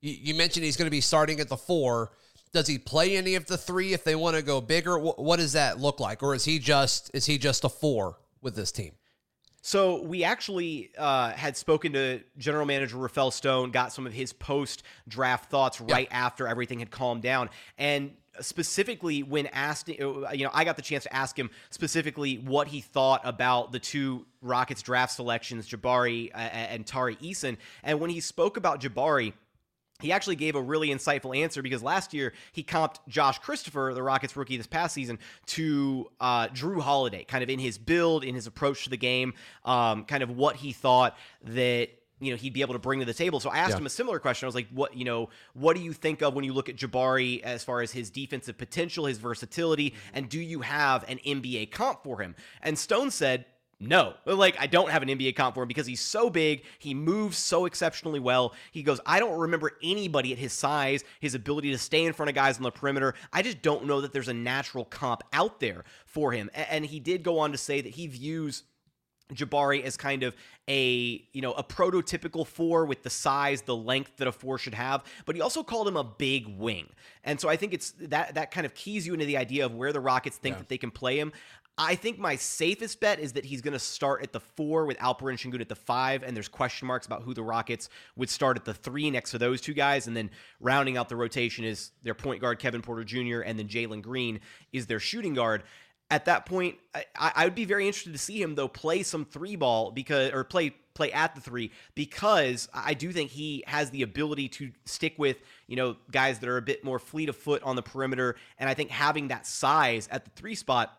you, 0.00 0.14
you 0.20 0.34
mentioned 0.34 0.64
he's 0.64 0.76
going 0.76 0.86
to 0.86 0.90
be 0.90 1.00
starting 1.00 1.40
at 1.40 1.48
the 1.48 1.56
four. 1.56 2.12
Does 2.52 2.66
he 2.66 2.78
play 2.78 3.16
any 3.16 3.34
of 3.34 3.46
the 3.46 3.58
three 3.58 3.92
if 3.92 4.04
they 4.04 4.14
want 4.14 4.36
to 4.36 4.42
go 4.42 4.60
bigger? 4.60 4.98
What, 4.98 5.18
what 5.18 5.38
does 5.38 5.52
that 5.52 5.78
look 5.78 6.00
like? 6.00 6.22
Or 6.22 6.34
is 6.34 6.44
he 6.44 6.58
just 6.58 7.10
is 7.14 7.26
he 7.26 7.38
just 7.38 7.64
a 7.64 7.68
four 7.68 8.18
with 8.40 8.54
this 8.54 8.72
team? 8.72 8.92
So 9.60 10.02
we 10.02 10.24
actually 10.24 10.92
uh, 10.96 11.32
had 11.32 11.56
spoken 11.56 11.92
to 11.92 12.20
General 12.38 12.64
Manager 12.64 12.96
Rafael 12.96 13.30
Stone, 13.30 13.72
got 13.72 13.92
some 13.92 14.06
of 14.06 14.12
his 14.12 14.32
post-draft 14.32 15.50
thoughts 15.50 15.80
right 15.80 16.08
after 16.10 16.46
everything 16.46 16.78
had 16.78 16.90
calmed 16.90 17.22
down, 17.22 17.50
and 17.76 18.12
specifically 18.40 19.22
when 19.24 19.46
asked, 19.48 19.90
uh, 19.90 20.30
you 20.30 20.44
know, 20.44 20.50
I 20.54 20.64
got 20.64 20.76
the 20.76 20.82
chance 20.82 21.04
to 21.04 21.14
ask 21.14 21.36
him 21.36 21.50
specifically 21.70 22.36
what 22.36 22.68
he 22.68 22.80
thought 22.80 23.20
about 23.24 23.72
the 23.72 23.80
two 23.80 24.26
Rockets 24.40 24.80
draft 24.80 25.12
selections, 25.12 25.68
Jabari 25.68 26.30
uh, 26.32 26.38
and 26.38 26.86
Tari 26.86 27.16
Eason, 27.16 27.56
and 27.82 27.98
when 28.00 28.10
he 28.10 28.20
spoke 28.20 28.56
about 28.56 28.80
Jabari 28.80 29.32
he 30.00 30.12
actually 30.12 30.36
gave 30.36 30.54
a 30.54 30.62
really 30.62 30.88
insightful 30.88 31.36
answer 31.36 31.60
because 31.60 31.82
last 31.82 32.14
year 32.14 32.32
he 32.52 32.62
comped 32.62 32.96
Josh 33.08 33.38
Christopher, 33.40 33.92
the 33.94 34.02
Rockets 34.02 34.36
rookie 34.36 34.56
this 34.56 34.66
past 34.66 34.94
season, 34.94 35.18
to 35.46 36.08
uh, 36.20 36.48
Jrue 36.48 36.80
Holiday, 36.80 37.24
kind 37.24 37.42
of 37.42 37.50
in 37.50 37.58
his 37.58 37.78
build, 37.78 38.22
in 38.22 38.34
his 38.34 38.46
approach 38.46 38.84
to 38.84 38.90
the 38.90 38.96
game, 38.96 39.34
um, 39.64 40.04
kind 40.04 40.22
of 40.22 40.30
what 40.30 40.56
he 40.56 40.72
thought 40.72 41.16
that 41.44 41.88
you 42.20 42.30
know 42.32 42.36
he'd 42.36 42.52
be 42.52 42.60
able 42.62 42.74
to 42.74 42.80
bring 42.80 43.00
to 43.00 43.04
the 43.06 43.14
table. 43.14 43.40
So 43.40 43.50
I 43.50 43.58
asked 43.58 43.70
Yeah. 43.72 43.78
him 43.78 43.86
a 43.86 43.90
similar 43.90 44.18
question. 44.18 44.46
I 44.46 44.48
was 44.48 44.54
like, 44.54 44.68
"What 44.70 44.96
you 44.96 45.04
know? 45.04 45.30
What 45.54 45.76
do 45.76 45.82
you 45.82 45.92
think 45.92 46.22
of 46.22 46.34
when 46.34 46.44
you 46.44 46.52
look 46.52 46.68
at 46.68 46.76
Jabari 46.76 47.40
as 47.42 47.62
far 47.64 47.80
as 47.80 47.92
his 47.92 48.10
defensive 48.10 48.56
potential, 48.58 49.06
his 49.06 49.18
versatility, 49.18 49.94
and 50.12 50.28
do 50.28 50.40
you 50.40 50.60
have 50.60 51.04
an 51.08 51.18
NBA 51.24 51.66
comp 51.66 52.02
for 52.04 52.20
him?" 52.20 52.36
And 52.62 52.78
Stone 52.78 53.10
said. 53.10 53.46
No, 53.80 54.14
like 54.26 54.56
I 54.58 54.66
don't 54.66 54.90
have 54.90 55.02
an 55.02 55.08
NBA 55.08 55.36
comp 55.36 55.54
for 55.54 55.62
him 55.62 55.68
because 55.68 55.86
he's 55.86 56.00
so 56.00 56.28
big. 56.28 56.64
He 56.80 56.94
moves 56.94 57.38
so 57.38 57.64
exceptionally 57.64 58.18
well. 58.18 58.52
He 58.72 58.82
goes, 58.82 59.00
I 59.06 59.20
don't 59.20 59.38
remember 59.38 59.72
anybody 59.84 60.32
at 60.32 60.38
his 60.38 60.52
size, 60.52 61.04
his 61.20 61.36
ability 61.36 61.70
to 61.70 61.78
stay 61.78 62.04
in 62.04 62.12
front 62.12 62.28
of 62.28 62.34
guys 62.34 62.56
on 62.56 62.64
the 62.64 62.72
perimeter. 62.72 63.14
I 63.32 63.42
just 63.42 63.62
don't 63.62 63.86
know 63.86 64.00
that 64.00 64.12
there's 64.12 64.26
a 64.26 64.34
natural 64.34 64.84
comp 64.84 65.22
out 65.32 65.60
there 65.60 65.84
for 66.06 66.32
him. 66.32 66.50
And 66.54 66.84
he 66.84 66.98
did 66.98 67.22
go 67.22 67.38
on 67.38 67.52
to 67.52 67.58
say 67.58 67.80
that 67.80 67.90
he 67.90 68.08
views 68.08 68.64
Jabari 69.32 69.82
as 69.82 69.96
kind 69.96 70.22
of 70.22 70.34
a 70.68 71.22
you 71.32 71.40
know 71.42 71.52
a 71.52 71.62
prototypical 71.62 72.46
four 72.46 72.84
with 72.84 73.02
the 73.02 73.10
size, 73.10 73.62
the 73.62 73.76
length 73.76 74.16
that 74.16 74.28
a 74.28 74.32
four 74.32 74.58
should 74.58 74.74
have, 74.74 75.04
but 75.26 75.34
he 75.34 75.42
also 75.42 75.62
called 75.62 75.88
him 75.88 75.96
a 75.96 76.04
big 76.04 76.46
wing, 76.46 76.88
and 77.24 77.40
so 77.40 77.48
I 77.48 77.56
think 77.56 77.74
it's 77.74 77.92
that 78.00 78.34
that 78.34 78.50
kind 78.50 78.66
of 78.66 78.74
keys 78.74 79.06
you 79.06 79.14
into 79.14 79.26
the 79.26 79.36
idea 79.36 79.66
of 79.66 79.74
where 79.74 79.92
the 79.92 80.00
Rockets 80.00 80.36
think 80.36 80.58
that 80.58 80.68
they 80.68 80.78
can 80.78 80.90
play 80.90 81.18
him. 81.18 81.32
I 81.80 81.94
think 81.94 82.18
my 82.18 82.34
safest 82.34 82.98
bet 82.98 83.20
is 83.20 83.34
that 83.34 83.44
he's 83.44 83.62
going 83.62 83.72
to 83.72 83.78
start 83.78 84.24
at 84.24 84.32
the 84.32 84.40
four 84.40 84.84
with 84.84 84.98
Alperen 84.98 85.38
Şengün 85.38 85.60
at 85.60 85.68
the 85.68 85.76
five, 85.76 86.24
and 86.24 86.34
there's 86.34 86.48
question 86.48 86.88
marks 86.88 87.06
about 87.06 87.22
who 87.22 87.32
the 87.32 87.42
Rockets 87.44 87.88
would 88.16 88.28
start 88.28 88.56
at 88.56 88.64
the 88.64 88.74
three 88.74 89.12
next 89.12 89.30
to 89.30 89.38
those 89.38 89.60
two 89.60 89.74
guys, 89.74 90.08
and 90.08 90.16
then 90.16 90.28
rounding 90.60 90.96
out 90.96 91.08
the 91.08 91.14
rotation 91.14 91.64
is 91.64 91.92
their 92.02 92.14
point 92.14 92.40
guard 92.40 92.58
Kevin 92.58 92.82
Porter 92.82 93.04
Jr. 93.04 93.42
and 93.42 93.56
then 93.56 93.68
Jalen 93.68 94.02
Green 94.02 94.40
is 94.72 94.86
their 94.86 94.98
shooting 94.98 95.34
guard 95.34 95.62
at 96.10 96.24
that 96.24 96.46
point, 96.46 96.76
I, 96.94 97.04
I 97.36 97.44
would 97.44 97.54
be 97.54 97.64
very 97.64 97.86
interested 97.86 98.12
to 98.12 98.18
see 98.18 98.40
him 98.40 98.54
though 98.54 98.68
play 98.68 99.02
some 99.02 99.24
three 99.24 99.56
ball 99.56 99.90
because 99.90 100.32
or 100.32 100.44
play 100.44 100.74
play 100.94 101.12
at 101.12 101.34
the 101.34 101.40
three 101.40 101.70
because 101.94 102.68
I 102.74 102.94
do 102.94 103.12
think 103.12 103.30
he 103.30 103.62
has 103.66 103.90
the 103.90 104.02
ability 104.02 104.48
to 104.48 104.72
stick 104.84 105.14
with 105.16 105.36
you 105.66 105.76
know 105.76 105.96
guys 106.10 106.38
that 106.40 106.48
are 106.48 106.56
a 106.56 106.62
bit 106.62 106.82
more 106.82 106.98
fleet 106.98 107.28
of 107.28 107.36
foot 107.36 107.62
on 107.62 107.76
the 107.76 107.82
perimeter, 107.82 108.36
and 108.58 108.68
I 108.68 108.74
think 108.74 108.90
having 108.90 109.28
that 109.28 109.46
size 109.46 110.08
at 110.10 110.24
the 110.24 110.30
three 110.30 110.54
spot 110.54 110.94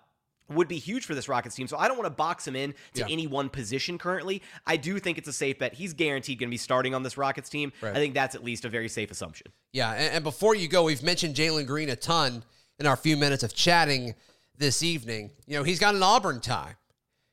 would 0.48 0.68
be 0.68 0.80
huge 0.80 1.06
for 1.06 1.14
this 1.14 1.30
Rockets 1.30 1.54
team. 1.56 1.68
So 1.68 1.78
I 1.78 1.88
don't 1.88 1.96
want 1.98 2.08
to 2.08 2.16
box 2.16 2.48
him 2.48 2.56
in 2.56 2.74
to 2.96 3.02
Yeah. 3.02 3.08
any 3.10 3.28
one 3.28 3.50
position 3.50 4.00
currently. 4.00 4.42
I 4.66 4.78
do 4.78 4.98
think 4.98 5.20
it's 5.20 5.28
a 5.28 5.34
safe 5.34 5.60
bet. 5.60 5.76
He's 5.76 5.94
guaranteed 5.94 6.40
going 6.40 6.50
to 6.50 6.52
be 6.52 6.58
starting 6.58 6.96
on 6.96 7.04
this 7.04 7.18
Rockets 7.18 7.50
team. 7.50 7.72
Right. 7.82 7.92
I 7.92 7.96
think 7.96 8.16
that's 8.16 8.34
at 8.34 8.44
least 8.44 8.66
a 8.66 8.70
very 8.70 8.90
safe 8.90 9.12
assumption. 9.12 9.52
Yeah, 9.74 9.92
and, 9.92 10.16
and 10.16 10.24
before 10.24 10.56
you 10.56 10.68
go, 10.68 10.86
we've 10.86 11.04
mentioned 11.04 11.36
Jalen 11.36 11.68
Green 11.68 11.90
a 11.90 11.96
ton 11.96 12.44
in 12.80 12.88
our 12.88 12.96
few 12.96 13.16
minutes 13.16 13.44
of 13.44 13.54
chatting 13.54 14.16
this 14.60 14.84
evening. 14.84 15.32
You 15.48 15.58
know, 15.58 15.64
he's 15.64 15.80
got 15.80 15.96
an 15.96 16.04
Auburn 16.04 16.42
tie. 16.42 16.76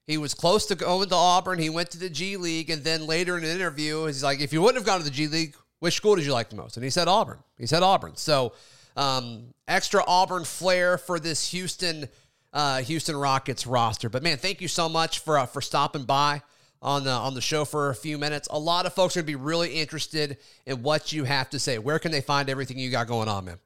He 0.07 0.17
was 0.17 0.33
close 0.33 0.67
to 0.67 0.77
going 0.77 1.09
to 1.09 1.15
Auburn. 1.15 1.59
He 1.59 1.69
went 1.69 1.91
to 1.91 1.99
the 1.99 2.09
G 2.09 2.37
League, 2.37 2.71
and 2.71 2.83
then 2.85 3.07
later 3.07 3.37
in 3.37 3.45
an 3.45 3.51
interview, 3.51 4.07
he's 4.07 4.23
like, 4.23 4.41
"If 4.41 4.53
you 4.53 4.63
wouldn't 4.63 4.79
have 4.79 4.87
gone 4.87 4.99
to 4.99 5.05
the 5.05 5.11
G 5.11 5.27
League, 5.27 5.57
which 5.81 5.95
school 5.95 6.15
did 6.15 6.25
you 6.25 6.33
like 6.33 6.49
the 6.49 6.57
most?" 6.57 6.77
And 6.77 6.85
he 6.85 6.91
said 6.91 7.09
Auburn. 7.09 7.41
He 7.59 7.67
said 7.67 7.83
Auburn. 7.83 8.17
So, 8.17 8.53
um, 8.97 9.53
extra 9.67 10.05
Auburn 10.07 10.45
flair 10.45 10.97
for 10.97 11.19
this 11.19 11.51
Houston, 11.51 12.09
uh, 12.53 12.83
Houston 12.83 13.17
Rockets 13.17 13.67
roster. 13.67 14.09
But 14.09 14.23
man, 14.23 14.39
thank 14.39 14.61
you 14.61 14.69
so 14.69 14.89
much 14.89 15.19
for 15.19 15.39
uh, 15.39 15.47
for 15.47 15.61
stopping 15.61 16.05
by 16.05 16.41
on 16.81 17.03
the 17.03 17.11
on 17.11 17.35
the 17.35 17.41
show 17.41 17.65
for 17.65 17.91
a 17.91 17.95
few 17.95 18.17
minutes. 18.17 18.47
A 18.53 18.59
lot 18.59 18.87
of 18.87 18.95
folks 18.95 19.17
are 19.17 19.21
going 19.21 19.27
to 19.27 19.39
be 19.39 19.45
really 19.45 19.75
interested 19.75 20.39
in 20.67 20.83
what 20.85 21.13
you 21.13 21.25
have 21.25 21.51
to 21.51 21.59
say. 21.59 21.79
Where 21.79 21.99
can 21.99 22.13
they 22.13 22.21
find 22.21 22.49
everything 22.49 22.79
you 22.79 22.91
got 22.91 23.09
going 23.09 23.29
on, 23.29 23.47
man? 23.47 23.59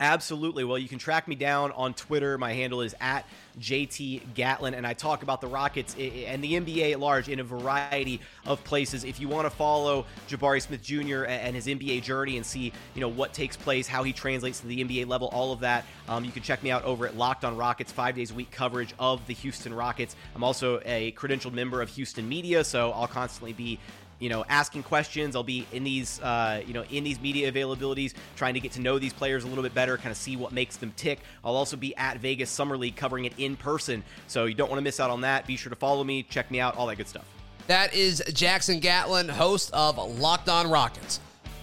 Absolutely. 0.00 0.62
Well, 0.62 0.78
you 0.78 0.88
can 0.88 1.00
track 1.00 1.26
me 1.26 1.34
down 1.34 1.72
on 1.72 1.92
Twitter. 1.92 2.38
My 2.38 2.52
handle 2.52 2.82
is 2.82 2.94
at 3.00 3.26
JT 3.58 4.32
Gatlin, 4.34 4.74
and 4.74 4.86
I 4.86 4.92
talk 4.92 5.24
about 5.24 5.40
the 5.40 5.48
Rockets 5.48 5.96
and 5.98 6.42
the 6.42 6.52
NBA 6.52 6.92
at 6.92 7.00
large 7.00 7.28
in 7.28 7.40
a 7.40 7.44
variety 7.44 8.20
of 8.46 8.62
places. 8.62 9.02
If 9.02 9.18
you 9.18 9.26
want 9.26 9.46
to 9.46 9.50
follow 9.50 10.06
Jabari 10.28 10.62
Smith 10.62 10.82
Jr. 10.84 11.24
and 11.24 11.56
his 11.56 11.66
NBA 11.66 12.04
journey 12.04 12.36
and 12.36 12.46
see, 12.46 12.72
you 12.94 13.00
know, 13.00 13.08
what 13.08 13.32
takes 13.32 13.56
place, 13.56 13.88
how 13.88 14.04
he 14.04 14.12
translates 14.12 14.60
to 14.60 14.68
the 14.68 14.84
NBA 14.84 15.08
level, 15.08 15.28
all 15.32 15.52
of 15.52 15.58
that, 15.60 15.84
um, 16.08 16.24
you 16.24 16.30
can 16.30 16.44
check 16.44 16.62
me 16.62 16.70
out 16.70 16.84
over 16.84 17.04
at 17.04 17.16
Locked 17.16 17.44
On 17.44 17.56
Rockets, 17.56 17.90
five 17.90 18.14
days 18.14 18.30
a 18.30 18.34
week 18.34 18.52
coverage 18.52 18.94
of 19.00 19.26
the 19.26 19.34
Houston 19.34 19.74
Rockets. 19.74 20.14
I'm 20.36 20.44
also 20.44 20.80
a 20.84 21.10
credentialed 21.12 21.54
member 21.54 21.82
of 21.82 21.88
Houston 21.88 22.28
Media, 22.28 22.62
so 22.62 22.92
I'll 22.92 23.08
constantly 23.08 23.52
be 23.52 23.80
you 24.18 24.28
know, 24.28 24.44
asking 24.48 24.82
questions. 24.82 25.36
I'll 25.36 25.42
be 25.42 25.66
in 25.72 25.84
these, 25.84 26.20
uh, 26.20 26.62
you 26.66 26.74
know, 26.74 26.84
in 26.90 27.04
these 27.04 27.20
media 27.20 27.50
availabilities, 27.50 28.14
trying 28.36 28.54
to 28.54 28.60
get 28.60 28.72
to 28.72 28.80
know 28.80 28.98
these 28.98 29.12
players 29.12 29.44
a 29.44 29.46
little 29.46 29.62
bit 29.62 29.74
better, 29.74 29.96
kind 29.96 30.10
of 30.10 30.16
see 30.16 30.36
what 30.36 30.52
makes 30.52 30.76
them 30.76 30.92
tick. 30.96 31.20
I'll 31.44 31.56
also 31.56 31.76
be 31.76 31.96
at 31.96 32.18
Vegas 32.18 32.50
Summer 32.50 32.76
League 32.76 32.96
covering 32.96 33.24
it 33.24 33.32
in 33.38 33.56
person, 33.56 34.02
so 34.26 34.46
you 34.46 34.54
don't 34.54 34.68
want 34.68 34.78
to 34.78 34.84
miss 34.84 35.00
out 35.00 35.10
on 35.10 35.20
that. 35.22 35.46
Be 35.46 35.56
sure 35.56 35.70
to 35.70 35.76
follow 35.76 36.04
me, 36.04 36.22
check 36.22 36.50
me 36.50 36.60
out, 36.60 36.76
all 36.76 36.86
that 36.86 36.96
good 36.96 37.08
stuff. 37.08 37.24
That 37.66 37.94
is 37.94 38.22
Jackson 38.32 38.80
Gatlin, 38.80 39.28
host 39.28 39.70
of 39.72 39.98
Locked 40.18 40.48
On 40.48 40.70
Rockets. 40.70 41.20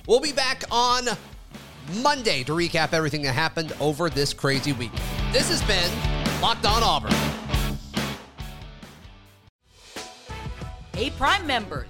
We'll 0.08 0.20
be 0.20 0.34
back 0.34 0.64
on 0.70 1.08
Monday 2.02 2.44
to 2.44 2.52
recap 2.52 2.94
everything 2.94 3.24
that 3.24 3.34
happened 3.34 3.74
over 3.80 4.10
this 4.10 4.34
crazy 4.34 4.74
week. 4.74 4.92
This 5.32 5.50
has 5.50 5.64
been 5.64 6.42
Locked 6.42 6.66
On 6.66 6.84
Auburn. 6.84 7.12
Hey, 10.94 11.10
Prime 11.10 11.46
members, 11.46 11.90